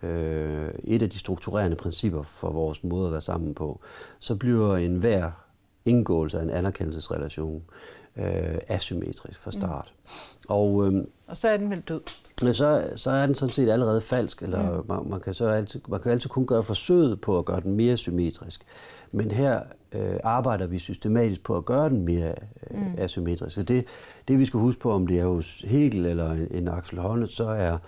øh, 0.02 0.68
et 0.84 1.02
af 1.02 1.10
de 1.10 1.18
strukturerende 1.18 1.76
principper 1.76 2.22
for 2.22 2.50
vores 2.50 2.84
måde 2.84 3.06
at 3.06 3.12
være 3.12 3.20
sammen 3.20 3.54
på, 3.54 3.80
så 4.18 4.36
bliver 4.36 4.76
en 4.76 4.96
hver 4.96 5.30
indgåelse 5.84 6.38
af 6.38 6.42
en 6.42 6.50
anerkendelsesrelation 6.50 7.62
øh, 8.16 8.58
asymmetrisk 8.68 9.40
fra 9.40 9.50
start. 9.50 9.92
Mm. 10.04 10.10
Og, 10.48 10.86
øh, 10.86 11.04
og 11.26 11.36
så 11.36 11.48
er 11.48 11.56
den 11.56 11.70
vel 11.70 11.80
død? 11.80 12.00
Så, 12.54 12.90
så 12.96 13.10
er 13.10 13.26
den 13.26 13.34
sådan 13.34 13.52
set 13.52 13.70
allerede 13.70 14.00
falsk, 14.00 14.42
eller 14.42 14.80
mm. 14.80 14.88
man, 14.88 15.08
man, 15.08 15.20
kan 15.20 15.34
så 15.34 15.46
altid, 15.46 15.80
man 15.88 16.00
kan 16.00 16.12
altid 16.12 16.30
kun 16.30 16.46
gøre 16.46 16.62
forsøget 16.62 17.20
på 17.20 17.38
at 17.38 17.44
gøre 17.44 17.60
den 17.60 17.74
mere 17.74 17.96
symmetrisk. 17.96 18.62
Men 19.12 19.30
her 19.30 19.60
øh, 19.92 20.16
arbejder 20.24 20.66
vi 20.66 20.78
systematisk 20.78 21.42
på 21.42 21.56
at 21.56 21.64
gøre 21.64 21.88
den 21.88 22.04
mere 22.04 22.34
øh, 22.70 22.80
mm. 22.80 22.94
asymmetrisk. 22.98 23.54
Så 23.54 23.62
det, 23.62 23.84
det 24.28 24.38
vi 24.38 24.44
skal 24.44 24.60
huske 24.60 24.80
på, 24.80 24.92
om 24.92 25.06
det 25.06 25.18
er 25.18 25.26
hos 25.26 25.64
Hegel 25.66 26.06
eller 26.06 26.32
en, 26.32 26.48
en 26.50 26.68
Axel 26.68 26.98
Honneth, 26.98 27.32
så 27.32 27.48
er 27.48 27.78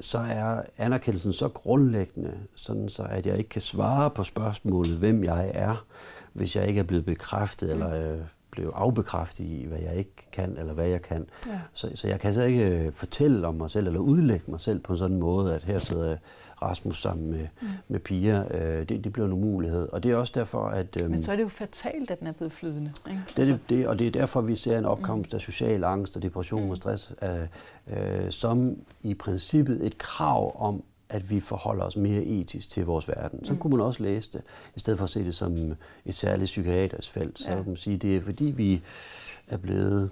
så 0.00 0.18
er 0.18 0.62
anerkendelsen 0.78 1.32
så 1.32 1.48
grundlæggende, 1.48 2.34
sådan 2.54 2.88
så 2.88 3.02
at 3.02 3.26
jeg 3.26 3.38
ikke 3.38 3.50
kan 3.50 3.60
svare 3.60 4.10
på 4.10 4.24
spørgsmålet, 4.24 4.96
hvem 4.96 5.24
jeg 5.24 5.50
er, 5.54 5.84
hvis 6.32 6.56
jeg 6.56 6.68
ikke 6.68 6.80
er 6.80 6.84
blevet 6.84 7.04
bekræftet 7.04 7.68
mm. 7.68 7.82
eller 7.82 8.12
øh, 8.12 8.18
blevet 8.50 8.72
afbekræftet 8.74 9.44
i, 9.44 9.64
hvad 9.68 9.78
jeg 9.78 9.96
ikke 9.96 10.28
kan 10.32 10.56
eller 10.58 10.72
hvad 10.72 10.88
jeg 10.88 11.02
kan. 11.02 11.26
Ja. 11.46 11.60
Så, 11.72 11.90
så 11.94 12.08
jeg 12.08 12.20
kan 12.20 12.34
så 12.34 12.42
ikke 12.42 12.68
øh, 12.68 12.92
fortælle 12.92 13.46
om 13.46 13.54
mig 13.54 13.70
selv 13.70 13.86
eller 13.86 14.00
udlægge 14.00 14.50
mig 14.50 14.60
selv 14.60 14.78
på 14.78 14.92
en 14.92 14.98
sådan 14.98 15.18
måde, 15.18 15.54
at 15.54 15.64
her 15.64 15.78
sidder 15.78 16.16
Rasmus 16.62 17.02
sammen 17.02 17.30
med, 17.30 17.46
mm. 17.62 17.68
med 17.88 18.00
Pia. 18.00 18.56
Øh, 18.56 18.88
det, 18.88 19.04
det 19.04 19.12
bliver 19.12 19.26
en 19.26 19.32
umulighed. 19.32 19.88
Og 19.92 20.02
det 20.02 20.10
er 20.10 20.16
også 20.16 20.32
derfor, 20.34 20.64
at... 20.64 21.02
Øh, 21.02 21.10
Men 21.10 21.22
så 21.22 21.32
er 21.32 21.36
det 21.36 21.42
jo 21.42 21.48
fatalt, 21.48 22.10
at 22.10 22.20
den 22.20 22.26
er 22.26 22.32
blevet 22.32 22.52
flydende. 22.52 22.92
Ikke? 23.08 23.22
Det, 23.36 23.46
det, 23.46 23.60
det, 23.68 23.86
og 23.86 23.98
det 23.98 24.06
er 24.06 24.10
derfor, 24.10 24.40
vi 24.40 24.54
ser 24.54 24.78
en 24.78 24.84
opkomst 24.84 25.32
mm. 25.32 25.36
af 25.36 25.40
social 25.40 25.84
angst 25.84 26.16
og 26.16 26.22
depression 26.22 26.64
mm. 26.64 26.70
og 26.70 26.76
stress, 26.76 27.12
øh, 27.22 28.24
øh, 28.24 28.30
som 28.30 28.76
i 29.02 29.14
princippet 29.14 29.86
et 29.86 29.98
krav 29.98 30.62
om, 30.68 30.82
at 31.08 31.30
vi 31.30 31.40
forholder 31.40 31.84
os 31.84 31.96
mere 31.96 32.22
etisk 32.22 32.70
til 32.70 32.84
vores 32.84 33.08
verden. 33.08 33.44
Så 33.44 33.52
mm. 33.52 33.58
kunne 33.58 33.76
man 33.76 33.86
også 33.86 34.02
læse 34.02 34.32
det, 34.32 34.42
i 34.76 34.80
stedet 34.80 34.98
for 34.98 35.04
at 35.04 35.10
se 35.10 35.24
det 35.24 35.34
som 35.34 35.56
et 36.04 36.14
særligt 36.14 36.46
psykiatrisk 36.46 37.12
felt. 37.12 37.38
Så 37.38 37.48
ja. 37.48 37.54
kan 37.54 37.66
man 37.66 37.76
sige, 37.76 37.96
det 37.96 38.16
er 38.16 38.20
fordi, 38.20 38.44
vi 38.44 38.82
er 39.48 39.56
blevet... 39.56 40.10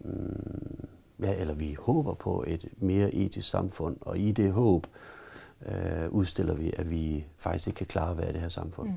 Mm, 0.00 0.86
ja, 1.22 1.34
eller 1.34 1.54
vi 1.54 1.76
håber 1.78 2.14
på 2.14 2.44
et 2.46 2.64
mere 2.76 3.14
etisk 3.14 3.50
samfund, 3.50 3.96
og 4.00 4.18
i 4.18 4.32
det 4.32 4.52
håb, 4.52 4.86
øh, 4.86 5.17
udstiller 6.08 6.54
vi, 6.54 6.72
at 6.76 6.90
vi 6.90 7.24
faktisk 7.36 7.66
ikke 7.68 7.78
kan 7.78 7.86
klare 7.86 8.10
at 8.10 8.18
være 8.18 8.30
i 8.30 8.32
det 8.32 8.40
her 8.40 8.48
samfund. 8.48 8.88
Mm. 8.88 8.94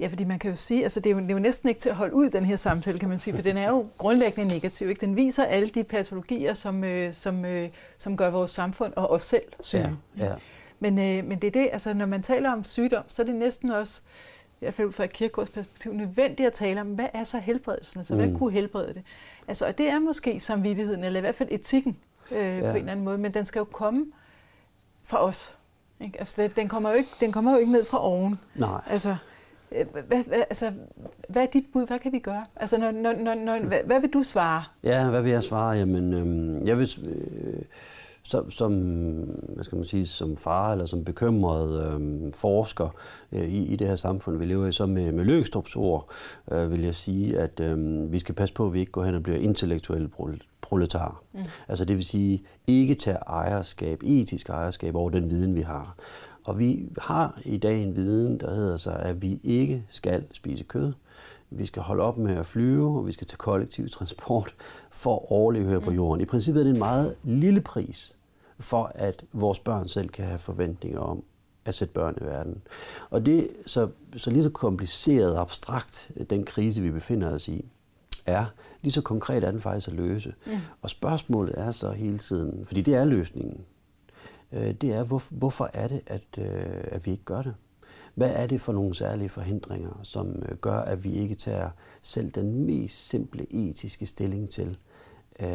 Ja, 0.00 0.06
fordi 0.06 0.24
man 0.24 0.38
kan 0.38 0.50
jo 0.50 0.56
sige, 0.56 0.82
altså 0.82 1.00
det 1.00 1.10
er 1.10 1.14
jo, 1.14 1.20
det 1.20 1.30
er 1.30 1.34
jo 1.34 1.40
næsten 1.40 1.68
ikke 1.68 1.80
til 1.80 1.88
at 1.88 1.94
holde 1.94 2.14
ud, 2.14 2.30
den 2.30 2.44
her 2.44 2.56
samtale, 2.56 2.98
kan 2.98 3.08
man 3.08 3.18
sige, 3.18 3.34
for 3.34 3.42
den 3.42 3.56
er 3.56 3.68
jo 3.68 3.86
grundlæggende 3.98 4.54
negativ. 4.54 4.88
Ikke? 4.88 5.00
Den 5.00 5.16
viser 5.16 5.44
alle 5.44 5.68
de 5.68 5.84
patologier, 5.84 6.54
som, 6.54 6.84
øh, 6.84 7.12
som, 7.12 7.44
øh, 7.44 7.68
som 7.98 8.16
gør 8.16 8.30
vores 8.30 8.50
samfund 8.50 8.92
og 8.96 9.10
os 9.10 9.22
selv 9.22 9.42
syge. 9.60 9.96
Ja, 10.18 10.24
ja. 10.24 10.34
Men, 10.80 10.98
øh, 10.98 11.24
men 11.24 11.38
det 11.38 11.46
er 11.46 11.50
det, 11.50 11.68
altså 11.72 11.94
når 11.94 12.06
man 12.06 12.22
taler 12.22 12.52
om 12.52 12.64
sygdom, 12.64 13.04
så 13.08 13.22
er 13.22 13.26
det 13.26 13.34
næsten 13.34 13.70
også, 13.70 14.02
i 14.60 14.64
hvert 14.64 14.74
fald 14.74 14.88
ud 14.88 14.92
fra 14.92 15.04
et 15.04 15.12
kirkegårds 15.12 15.50
perspektiv, 15.50 15.92
nødvendigt 15.92 16.46
at 16.46 16.52
tale 16.52 16.80
om, 16.80 16.86
hvad 16.86 17.08
er 17.14 17.24
så 17.24 17.38
helbredelsen? 17.38 18.00
Altså, 18.00 18.14
hvad 18.14 18.26
mm. 18.26 18.38
kunne 18.38 18.52
helbrede 18.52 18.94
det? 18.94 19.02
Altså, 19.48 19.66
og 19.66 19.78
det 19.78 19.88
er 19.88 19.98
måske 19.98 20.40
samvittigheden, 20.40 21.04
eller 21.04 21.20
i 21.20 21.20
hvert 21.20 21.34
fald 21.34 21.48
etikken 21.52 21.96
øh, 22.30 22.38
ja. 22.38 22.60
på 22.60 22.70
en 22.70 22.76
eller 22.76 22.92
anden 22.92 23.04
måde, 23.04 23.18
men 23.18 23.34
den 23.34 23.46
skal 23.46 23.60
jo 23.60 23.64
komme 23.64 24.06
fra 25.04 25.24
os. 25.24 25.56
Ikke? 26.00 26.18
Altså, 26.18 26.50
den 26.56 26.68
kommer, 26.68 26.90
jo 26.90 26.96
ikke, 26.96 27.10
den 27.20 27.32
kommer 27.32 27.52
jo 27.52 27.58
ikke 27.58 27.72
ned 27.72 27.84
fra 27.84 28.04
oven. 28.04 28.38
Nej. 28.54 28.80
Altså, 28.86 29.16
øh, 29.72 29.86
hvad, 29.92 30.24
hvad, 30.24 30.38
altså, 30.38 30.72
hvad 31.28 31.42
er 31.42 31.46
dit 31.46 31.64
bud? 31.72 31.86
Hvad 31.86 31.98
kan 31.98 32.12
vi 32.12 32.18
gøre? 32.18 32.44
Altså, 32.56 32.78
når, 32.78 32.90
når, 32.90 33.12
når, 33.12 33.34
når, 33.34 33.58
hvad, 33.58 33.78
hvad 33.84 34.00
vil 34.00 34.12
du 34.12 34.22
svare? 34.22 34.64
Ja, 34.82 35.10
hvad 35.10 35.22
vil 35.22 35.32
jeg 35.32 35.42
svare? 35.42 35.70
Jamen, 35.70 36.14
øhm, 36.14 36.66
jeg 36.66 36.78
vil... 36.78 36.88
Øh, 37.04 37.62
som, 38.22 38.50
som, 38.50 38.72
hvad 39.48 39.64
skal 39.64 39.76
man 39.76 39.84
sige, 39.84 40.06
som 40.06 40.36
far 40.36 40.72
eller 40.72 40.86
som 40.86 41.04
bekymret 41.04 41.94
øh, 41.94 42.32
forsker 42.32 42.88
øh, 43.32 43.48
i, 43.48 43.72
i 43.72 43.76
det 43.76 43.88
her 43.88 43.96
samfund, 43.96 44.38
vi 44.38 44.44
lever 44.44 44.66
i, 44.66 44.72
så 44.72 44.86
med, 44.86 45.12
med 45.12 45.24
Løgstrups 45.24 45.76
ord, 45.76 46.08
øh, 46.52 46.70
vil 46.70 46.82
jeg 46.82 46.94
sige, 46.94 47.38
at 47.38 47.60
øh, 47.60 48.12
vi 48.12 48.18
skal 48.18 48.34
passe 48.34 48.54
på, 48.54 48.66
at 48.66 48.72
vi 48.72 48.80
ikke 48.80 48.92
går 48.92 49.04
hen 49.04 49.14
og 49.14 49.22
bliver 49.22 49.38
intellektuelle 49.38 50.08
proletarer. 50.72 51.22
Mm. 51.32 51.40
Altså 51.68 51.84
det 51.84 51.96
vil 51.96 52.04
sige, 52.04 52.42
ikke 52.66 52.94
tage 52.94 53.16
ejerskab, 53.16 54.02
etisk 54.04 54.48
ejerskab 54.48 54.94
over 54.94 55.10
den 55.10 55.30
viden, 55.30 55.54
vi 55.54 55.60
har. 55.60 55.94
Og 56.44 56.58
vi 56.58 56.88
har 56.98 57.40
i 57.44 57.56
dag 57.56 57.82
en 57.82 57.96
viden, 57.96 58.40
der 58.40 58.54
hedder 58.54 58.76
sig, 58.76 58.98
at 58.98 59.22
vi 59.22 59.40
ikke 59.42 59.84
skal 59.88 60.24
spise 60.32 60.64
kød. 60.64 60.92
Vi 61.50 61.66
skal 61.66 61.82
holde 61.82 62.02
op 62.02 62.18
med 62.18 62.36
at 62.36 62.46
flyve, 62.46 62.98
og 62.98 63.06
vi 63.06 63.12
skal 63.12 63.26
tage 63.26 63.36
kollektiv 63.36 63.88
transport 63.88 64.54
for 64.90 65.16
at 65.16 65.22
overleve 65.28 65.68
her 65.68 65.78
på 65.78 65.90
mm. 65.90 65.96
jorden. 65.96 66.20
I 66.20 66.24
princippet 66.24 66.60
er 66.60 66.64
det 66.64 66.72
en 66.72 66.78
meget 66.78 67.14
lille 67.22 67.60
pris 67.60 68.16
for, 68.58 68.92
at 68.94 69.24
vores 69.32 69.58
børn 69.58 69.88
selv 69.88 70.08
kan 70.08 70.24
have 70.24 70.38
forventninger 70.38 71.00
om 71.00 71.22
at 71.64 71.74
sætte 71.74 71.94
børn 71.94 72.14
i 72.20 72.24
verden. 72.24 72.62
Og 73.10 73.26
det 73.26 73.48
så, 73.66 73.88
så 74.16 74.30
lige 74.30 74.42
så 74.42 74.50
kompliceret 74.50 75.34
og 75.34 75.40
abstrakt, 75.40 76.10
den 76.30 76.44
krise, 76.44 76.82
vi 76.82 76.90
befinder 76.90 77.34
os 77.34 77.48
i, 77.48 77.64
er, 78.26 78.44
lige 78.82 78.92
så 78.92 79.00
konkret 79.00 79.44
er 79.44 79.50
den 79.50 79.60
faktisk 79.60 79.88
at 79.88 79.94
løse. 79.94 80.34
Mm. 80.46 80.52
Og 80.82 80.90
spørgsmålet 80.90 81.54
er 81.58 81.70
så 81.70 81.90
hele 81.90 82.18
tiden, 82.18 82.66
fordi 82.66 82.80
det 82.80 82.94
er 82.94 83.04
løsningen, 83.04 83.60
øh, 84.52 84.74
det 84.74 84.92
er, 84.92 85.02
hvor, 85.02 85.22
hvorfor 85.30 85.70
er 85.72 85.88
det, 85.88 86.00
at, 86.06 86.22
øh, 86.38 86.84
at 86.84 87.06
vi 87.06 87.10
ikke 87.10 87.24
gør 87.24 87.42
det? 87.42 87.54
Hvad 88.14 88.30
er 88.30 88.46
det 88.46 88.60
for 88.60 88.72
nogle 88.72 88.94
særlige 88.94 89.28
forhindringer, 89.28 90.00
som 90.02 90.42
øh, 90.48 90.56
gør, 90.56 90.78
at 90.78 91.04
vi 91.04 91.12
ikke 91.12 91.34
tager 91.34 91.70
selv 92.02 92.30
den 92.30 92.66
mest 92.66 93.08
simple 93.08 93.46
etiske 93.50 94.06
stilling 94.06 94.50
til 94.50 94.76
øh, 95.40 95.46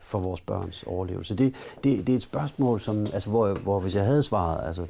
for 0.00 0.18
vores 0.18 0.40
børns 0.40 0.84
overlevelse? 0.86 1.34
Det, 1.34 1.54
det, 1.84 2.06
det 2.06 2.12
er 2.12 2.16
et 2.16 2.22
spørgsmål, 2.22 2.80
som, 2.80 3.00
altså, 3.00 3.30
hvor, 3.30 3.54
hvor 3.54 3.80
hvis 3.80 3.94
jeg 3.94 4.04
havde 4.04 4.22
svaret, 4.22 4.66
altså, 4.66 4.86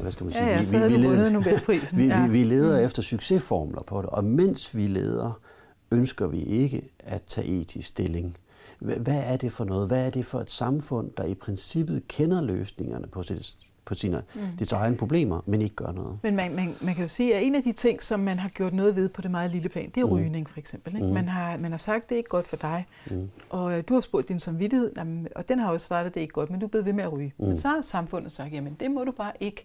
hvad 0.00 0.12
skal 0.12 0.24
man 0.24 0.32
sige, 0.32 0.44
ja, 0.44 0.50
ja, 0.50 0.88
vi, 0.88 0.94
vi, 0.94 0.94
vi, 1.00 1.06
leder, 1.06 1.96
vi, 1.96 2.06
ja. 2.06 2.26
vi, 2.26 2.32
vi 2.32 2.44
leder 2.44 2.78
mm. 2.78 2.84
efter 2.84 3.02
succesformler 3.02 3.82
på 3.82 4.02
det, 4.02 4.10
og 4.10 4.24
mens 4.24 4.76
vi 4.76 4.86
leder, 4.86 5.40
ønsker 5.94 6.26
vi 6.26 6.42
ikke 6.42 6.82
at 6.98 7.22
tage 7.22 7.46
etisk 7.46 7.88
stilling. 7.88 8.36
Hvad 8.78 9.22
er 9.26 9.36
det 9.36 9.52
for 9.52 9.64
noget? 9.64 9.88
Hvad 9.88 10.06
er 10.06 10.10
det 10.10 10.26
for 10.26 10.40
et 10.40 10.50
samfund, 10.50 11.10
der 11.16 11.24
i 11.24 11.34
princippet 11.34 12.08
kender 12.08 12.40
løsningerne 12.40 13.06
på 13.06 13.22
sit, 13.22 13.58
på 13.84 13.94
sine, 13.94 14.22
mm. 14.34 14.40
dets 14.58 14.72
egne 14.72 14.96
problemer, 14.96 15.40
men 15.46 15.62
ikke 15.62 15.74
gør 15.74 15.92
noget. 15.92 16.18
Men 16.22 16.36
man, 16.36 16.54
man, 16.54 16.74
man 16.80 16.94
kan 16.94 17.02
jo 17.02 17.08
sige, 17.08 17.36
at 17.36 17.42
en 17.44 17.54
af 17.54 17.62
de 17.62 17.72
ting, 17.72 18.02
som 18.02 18.20
man 18.20 18.38
har 18.38 18.48
gjort 18.48 18.74
noget 18.74 18.96
ved 18.96 19.08
på 19.08 19.22
det 19.22 19.30
meget 19.30 19.50
lille 19.50 19.68
plan, 19.68 19.90
det 19.94 20.00
er 20.00 20.06
mm. 20.06 20.12
rygning 20.12 20.50
for 20.50 20.58
eksempel. 20.58 20.94
Ikke? 20.94 21.06
Mm. 21.06 21.12
Man, 21.12 21.28
har, 21.28 21.56
man 21.56 21.70
har 21.70 21.78
sagt, 21.78 22.02
at 22.02 22.08
det 22.08 22.14
er 22.14 22.18
ikke 22.18 22.30
godt 22.30 22.48
for 22.48 22.56
dig, 22.56 22.86
mm. 23.10 23.30
og 23.50 23.78
øh, 23.78 23.84
du 23.88 23.94
har 23.94 24.00
spurgt 24.00 24.28
din 24.28 24.40
samvittighed, 24.40 24.92
og 25.36 25.48
den 25.48 25.58
har 25.58 25.72
også 25.72 25.86
svaret, 25.86 26.06
at 26.06 26.14
det 26.14 26.20
er 26.20 26.22
ikke 26.22 26.34
godt, 26.34 26.50
men 26.50 26.60
du 26.60 26.66
er 26.66 26.70
blevet 26.70 26.86
ved 26.86 26.92
med 26.92 27.04
at 27.04 27.12
ryge. 27.12 27.34
Mm. 27.38 27.46
Men 27.46 27.58
så 27.58 27.68
har 27.68 27.82
samfundet 27.82 28.32
sagt, 28.32 28.52
jamen 28.52 28.76
det 28.80 28.90
må 28.90 29.04
du 29.04 29.12
bare 29.12 29.32
ikke 29.40 29.64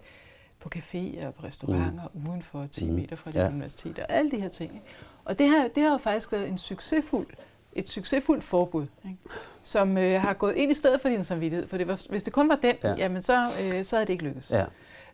på 0.60 0.70
caféer 0.76 1.26
og 1.26 1.34
på 1.34 1.44
restauranter 1.44 2.04
mm. 2.14 2.30
uden 2.30 2.42
for 2.42 2.68
10 2.72 2.86
mm. 2.86 2.96
meter 2.96 3.16
fra 3.16 3.32
dit 3.32 3.40
ja. 3.40 3.48
universitet 3.48 4.00
og 4.00 4.06
alle 4.10 4.32
de 4.32 4.42
her 4.42 4.50
ting. 4.50 4.74
Ikke? 4.74 4.86
Og 5.26 5.40
det 5.40 5.48
har, 5.48 5.68
det 5.76 5.84
har 5.84 5.92
jo 5.92 5.98
faktisk 5.98 6.32
været 6.32 6.48
en 6.48 6.58
succesfuld, 6.58 7.28
et 7.74 7.90
succesfuldt 7.90 8.44
forbud. 8.44 8.86
Ikke? 9.06 9.18
som 9.64 9.98
øh, 9.98 10.22
har 10.22 10.34
gået 10.34 10.56
ind 10.56 10.72
i 10.72 10.76
stedet 10.76 11.02
for 11.02 11.10
din 11.10 11.24
samvittighed. 11.24 11.68
For 11.68 11.78
det 11.78 11.88
var, 11.88 12.02
hvis 12.10 12.24
det 12.24 12.34
kun 12.34 12.50
var 12.50 12.56
den, 12.56 12.76
ja. 12.84 12.96
jamen 12.98 13.22
så, 13.22 13.48
øh, 13.64 13.86
så 13.86 13.96
havde 13.96 14.08
det 14.08 14.14
ikke 14.14 14.24
lykkes. 14.24 14.52
Ja. 14.52 14.66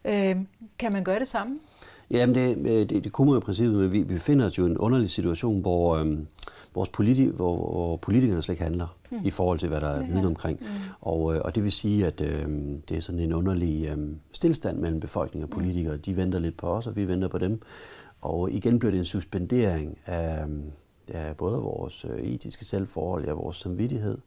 Øh, 0.06 0.36
kan 0.80 0.92
man 0.92 1.04
gøre 1.04 1.20
det 1.20 1.28
samme? 1.28 1.60
Jamen 2.12 2.36
det, 2.36 2.58
øh, 2.58 2.90
det, 2.90 3.04
det 3.04 3.12
kunne 3.12 3.32
man 3.32 3.38
i 3.38 3.42
princippet, 3.42 3.76
men 3.76 3.92
vi, 3.92 3.98
vi 3.98 4.14
befinder 4.14 4.46
os 4.46 4.58
jo 4.58 4.64
i 4.64 4.70
en 4.70 4.78
underlig 4.78 5.10
situation, 5.10 5.62
hvor, 5.62 5.96
øhm, 5.96 6.28
vores 6.76 6.90
politi- 6.90 7.36
hvor, 7.36 7.56
hvor 7.72 7.98
politikerne 7.98 8.42
slet 8.42 8.54
ikke 8.54 8.64
handler 8.64 8.98
hmm. 9.10 9.20
i 9.26 9.30
forhold 9.30 9.60
til, 9.60 9.70
hvad 9.70 9.82
der 9.82 9.88
er 9.88 10.04
viden 10.04 10.26
omkring. 10.26 10.60
Hmm. 10.60 10.70
Og, 11.02 11.36
øh, 11.36 11.42
og 11.46 11.56
det 11.56 11.64
vil 11.64 11.72
sige, 11.72 12.08
at 12.08 12.22
øh, 12.22 12.48
det 12.90 12.98
er 12.98 13.02
sådan 13.02 13.20
en 13.20 13.34
underlig 13.34 13.88
øh, 13.88 13.98
stillstand 14.32 14.78
mellem 14.80 15.00
befolkning 15.00 15.44
og 15.44 15.48
hmm. 15.48 15.58
politikere. 15.58 15.98
De 15.98 16.18
venter 16.18 16.40
lidt 16.40 16.58
på 16.58 16.68
os, 16.68 16.88
og 16.88 16.96
vi 16.96 17.08
venter 17.08 17.28
på 17.28 17.38
dem. 17.38 17.62
Og 18.22 18.52
igen 18.52 18.80
bliver 18.80 18.92
det 18.92 19.00
en 19.00 19.06
suspendering 19.06 19.98
af, 20.06 20.46
ja, 21.14 21.34
både 21.34 21.60
vores 21.60 22.06
øh, 22.06 22.20
etiske 22.20 22.66
selvforhold 22.66 23.28
og 23.28 23.38
vores 23.38 23.58
samvittighed. 23.58 24.18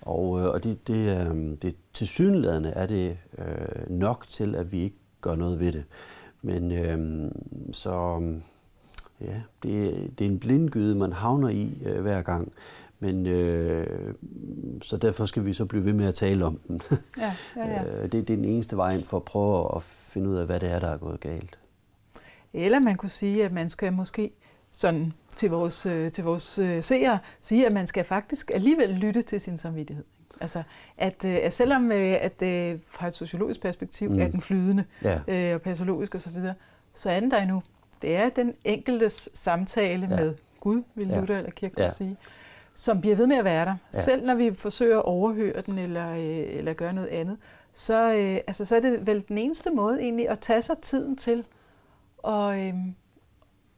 Og, 0.00 0.40
øh, 0.40 0.46
og 0.46 0.64
det, 0.64 0.88
det, 0.88 1.18
øh, 1.18 1.56
det 1.62 1.76
til 1.94 2.06
synlædende 2.06 2.68
er 2.68 2.86
det 2.86 3.18
øh, 3.38 3.90
nok 3.90 4.26
til, 4.28 4.54
at 4.54 4.72
vi 4.72 4.80
ikke 4.80 4.96
gør 5.20 5.34
noget 5.34 5.60
ved 5.60 5.72
det. 5.72 5.84
Men 6.42 6.72
øh, 6.72 7.30
så 7.72 8.22
ja, 9.20 9.40
det, 9.62 9.94
det 10.18 10.26
er 10.26 10.30
en 10.30 10.38
blindgyde, 10.38 10.94
man 10.94 11.12
havner 11.12 11.48
i 11.48 11.82
øh, 11.84 12.00
hver 12.00 12.22
gang. 12.22 12.52
Men 13.00 13.26
øh, 13.26 14.14
så 14.82 14.96
derfor 14.96 15.26
skal 15.26 15.44
vi 15.44 15.52
så 15.52 15.64
blive 15.64 15.84
ved 15.84 15.92
med 15.92 16.06
at 16.06 16.14
tale 16.14 16.44
om 16.44 16.60
den. 16.68 16.82
Ja, 17.18 17.34
ja, 17.56 17.68
ja. 17.72 18.02
det, 18.02 18.12
det 18.12 18.20
er 18.20 18.36
den 18.36 18.44
eneste 18.44 18.76
vej 18.76 18.94
ind 18.94 19.04
for 19.04 19.16
at 19.16 19.22
prøve 19.22 19.76
at 19.76 19.82
finde 19.82 20.30
ud 20.30 20.36
af, 20.36 20.46
hvad 20.46 20.60
det 20.60 20.70
er, 20.70 20.78
der 20.78 20.88
er 20.88 20.96
gået 20.96 21.20
galt. 21.20 21.58
Eller 22.52 22.78
man 22.78 22.96
kunne 22.96 23.10
sige, 23.10 23.44
at 23.44 23.52
man 23.52 23.70
skal 23.70 23.92
måske 23.92 24.32
sådan 24.72 25.12
til 25.36 25.50
vores, 25.50 25.86
øh, 25.86 26.10
til 26.12 26.24
vores 26.24 26.58
øh, 26.58 26.82
seere 26.82 27.18
sige, 27.40 27.66
at 27.66 27.72
man 27.72 27.86
skal 27.86 28.04
faktisk 28.04 28.50
alligevel 28.54 28.90
lytte 28.90 29.22
til 29.22 29.40
sin 29.40 29.58
samvittighed. 29.58 30.04
Altså, 30.40 30.62
at, 30.96 31.24
øh, 31.24 31.38
at 31.42 31.52
selvom 31.52 31.90
at, 31.92 32.42
fra 32.86 33.06
et 33.06 33.12
sociologisk 33.12 33.60
perspektiv 33.60 34.10
mm. 34.10 34.20
er 34.20 34.28
den 34.28 34.40
flydende 34.40 34.84
ja. 35.02 35.54
og 35.54 35.62
patologisk 35.62 36.14
osv., 36.14 36.32
så, 36.32 36.52
så 36.94 37.10
er 37.10 37.20
den 37.20 37.30
der 37.30 37.42
endnu. 37.42 37.62
Det 38.02 38.16
er 38.16 38.28
den 38.28 38.54
enkeltes 38.64 39.28
samtale 39.34 40.08
ja. 40.10 40.16
med 40.16 40.34
Gud, 40.60 40.82
vil 40.94 41.08
ja. 41.08 41.20
Luther 41.20 41.38
eller 41.38 41.50
Kierkegaard 41.50 41.90
ja. 41.90 41.94
sige, 41.94 42.16
som 42.74 43.00
bliver 43.00 43.16
ved 43.16 43.26
med 43.26 43.36
at 43.36 43.44
være 43.44 43.64
der. 43.64 43.76
Ja. 43.94 44.00
Selv 44.00 44.26
når 44.26 44.34
vi 44.34 44.54
forsøger 44.54 44.98
at 44.98 45.04
overhøre 45.04 45.60
den 45.60 45.78
eller, 45.78 46.14
eller 46.14 46.72
gøre 46.72 46.92
noget 46.92 47.08
andet, 47.08 47.36
så, 47.72 47.94
altså, 48.46 48.64
så 48.64 48.76
er 48.76 48.80
det 48.80 49.06
vel 49.06 49.24
den 49.28 49.38
eneste 49.38 49.70
måde 49.70 50.00
egentlig 50.00 50.28
at 50.28 50.38
tage 50.38 50.62
sig 50.62 50.78
tiden 50.78 51.16
til 51.16 51.44
at, 52.26 52.58
øh, 52.58 52.74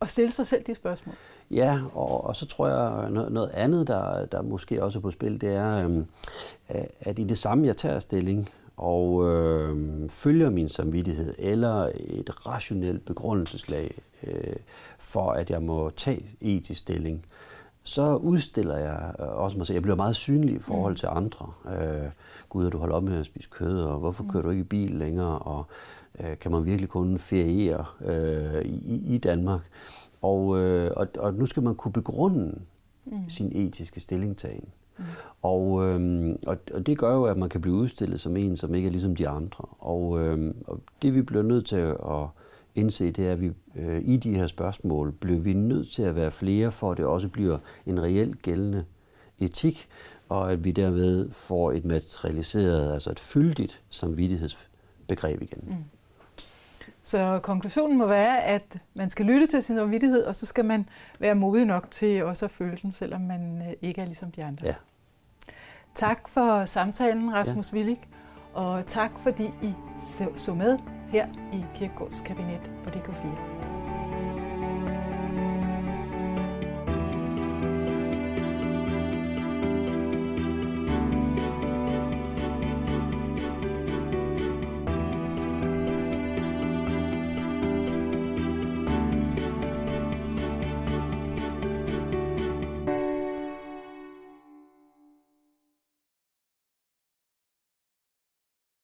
at 0.01 0.09
stille 0.09 0.33
sig 0.33 0.47
selv 0.47 0.63
de 0.63 0.75
spørgsmål. 0.75 1.15
Ja, 1.51 1.81
og, 1.95 2.25
og 2.25 2.37
så 2.37 2.47
tror 2.47 2.69
jeg, 2.69 3.11
noget, 3.11 3.33
noget 3.33 3.51
andet, 3.51 3.87
der, 3.87 4.27
der 4.27 4.43
måske 4.43 4.83
også 4.83 4.99
er 4.99 5.01
på 5.01 5.11
spil, 5.11 5.41
det 5.41 5.55
er, 5.55 5.85
øhm, 5.85 6.07
at 7.01 7.19
i 7.19 7.25
det 7.25 7.39
samme, 7.39 7.67
jeg 7.67 7.77
tager 7.77 7.99
stilling 7.99 8.49
og 8.81 9.29
øh, 9.29 10.09
følger 10.09 10.51
min 10.51 10.69
samvittighed, 10.69 11.35
eller 11.39 11.91
et 11.95 12.47
rationelt 12.47 13.05
begrundelseslag 13.05 13.99
øh, 14.23 14.57
for, 14.99 15.31
at 15.31 15.51
jeg 15.51 15.63
må 15.63 15.91
tage 15.91 16.37
etisk 16.41 16.81
stilling, 16.81 17.25
så 17.83 18.17
udstiller 18.17 18.77
jeg 18.77 19.15
også 19.19 19.57
mig 19.57 19.67
selv. 19.67 19.75
Jeg 19.75 19.83
bliver 19.83 19.97
meget 19.97 20.17
synlig 20.17 20.55
i 20.55 20.59
forhold 20.59 20.93
mm. 20.93 20.97
til 20.97 21.09
andre. 21.11 21.53
Øh, 21.67 22.11
Gud, 22.49 22.71
du 22.71 22.79
holder 22.79 22.97
op 22.97 23.03
med 23.03 23.21
at 23.21 23.27
spise 23.27 23.49
kød, 23.51 23.83
og 23.83 23.99
hvorfor 23.99 24.25
kører 24.33 24.43
du 24.43 24.51
ikke 24.51 24.61
i 24.61 24.65
bil 24.65 24.91
længere, 24.91 25.39
og 25.39 25.67
øh, 26.21 26.39
kan 26.39 26.53
man 26.53 26.65
virkelig 26.65 26.89
kun 26.89 27.19
feriere 27.19 27.85
øh, 28.05 28.63
i, 28.65 29.15
i 29.15 29.19
Danmark? 29.19 29.61
Og, 30.23 30.59
øh, 30.59 30.91
og, 30.97 31.09
og 31.19 31.35
nu 31.35 31.47
skal 31.47 31.63
man 31.63 31.75
kunne 31.75 31.93
begrunde 31.93 32.61
mm. 33.05 33.29
sin 33.29 33.53
etiske 33.55 34.01
stillingtagen. 34.01 34.69
Mm. 35.01 35.05
Og, 35.43 35.87
øh, 35.87 36.29
og, 36.47 36.57
og 36.75 36.87
det 36.87 36.99
gør 36.99 37.15
jo, 37.15 37.25
at 37.25 37.37
man 37.37 37.49
kan 37.49 37.61
blive 37.61 37.75
udstillet 37.75 38.21
som 38.21 38.37
en, 38.37 38.57
som 38.57 38.75
ikke 38.75 38.87
er 38.87 38.91
ligesom 38.91 39.17
de 39.17 39.29
andre. 39.29 39.65
Og, 39.79 40.21
øh, 40.21 40.55
og 40.67 40.81
det 41.03 41.15
vi 41.15 41.23
bliver 41.23 41.43
nødt 41.43 41.67
til 41.67 41.77
at 41.77 42.27
indse, 42.75 43.11
det 43.11 43.29
er, 43.29 43.33
at 43.33 43.41
vi 43.41 43.51
øh, 43.77 44.03
i 44.05 44.17
de 44.17 44.35
her 44.35 44.47
spørgsmål 44.47 45.13
bliver 45.13 45.41
vi 45.41 45.53
nødt 45.53 45.91
til 45.91 46.03
at 46.03 46.15
være 46.15 46.31
flere, 46.31 46.71
for 46.71 46.91
at 46.93 46.99
det 46.99 47.07
også 47.07 47.29
bliver 47.29 47.59
en 47.87 48.03
reelt 48.03 48.43
gældende 48.43 48.85
etik, 49.39 49.89
og 50.29 50.53
at 50.53 50.65
vi 50.65 50.71
derved 50.71 51.31
får 51.33 51.73
et 51.73 51.85
materialiseret, 51.85 52.93
altså 52.93 53.11
et 53.11 53.21
fyldigt 53.21 53.83
samvittighedsbegreb 53.91 55.43
igen. 55.43 55.65
Mm. 55.67 55.75
Så 57.03 57.41
konklusionen 57.43 57.99
må 57.99 58.07
være, 58.07 58.45
at 58.45 58.79
man 58.95 59.11
skal 59.11 59.27
lytte 59.27 59.47
til 59.47 59.63
sin 59.63 59.77
samvittighed, 59.77 60.23
og 60.23 60.37
så 60.37 60.47
skal 60.47 60.65
man 60.65 60.89
være 61.19 61.35
modig 61.35 61.65
nok 61.65 61.91
til 61.91 62.25
også 62.25 62.45
at 62.45 62.51
føle 62.51 62.79
den, 62.83 62.93
selvom 62.93 63.21
man 63.21 63.63
øh, 63.69 63.73
ikke 63.83 64.01
er 64.01 64.05
ligesom 64.05 64.31
de 64.31 64.45
andre. 64.45 64.67
Ja. 64.67 64.75
Tak 65.95 66.29
for 66.29 66.65
samtalen, 66.65 67.33
Rasmus 67.35 67.73
ja. 67.73 67.77
Willig, 67.77 67.99
og 68.55 68.87
tak 68.87 69.11
fordi 69.23 69.45
I 69.63 69.75
så 70.37 70.55
med 70.55 70.79
her 71.09 71.27
i 71.53 71.65
Kirkegårds 71.75 72.21
kabinet 72.21 72.71
på 72.85 72.91
DK4. 72.91 73.60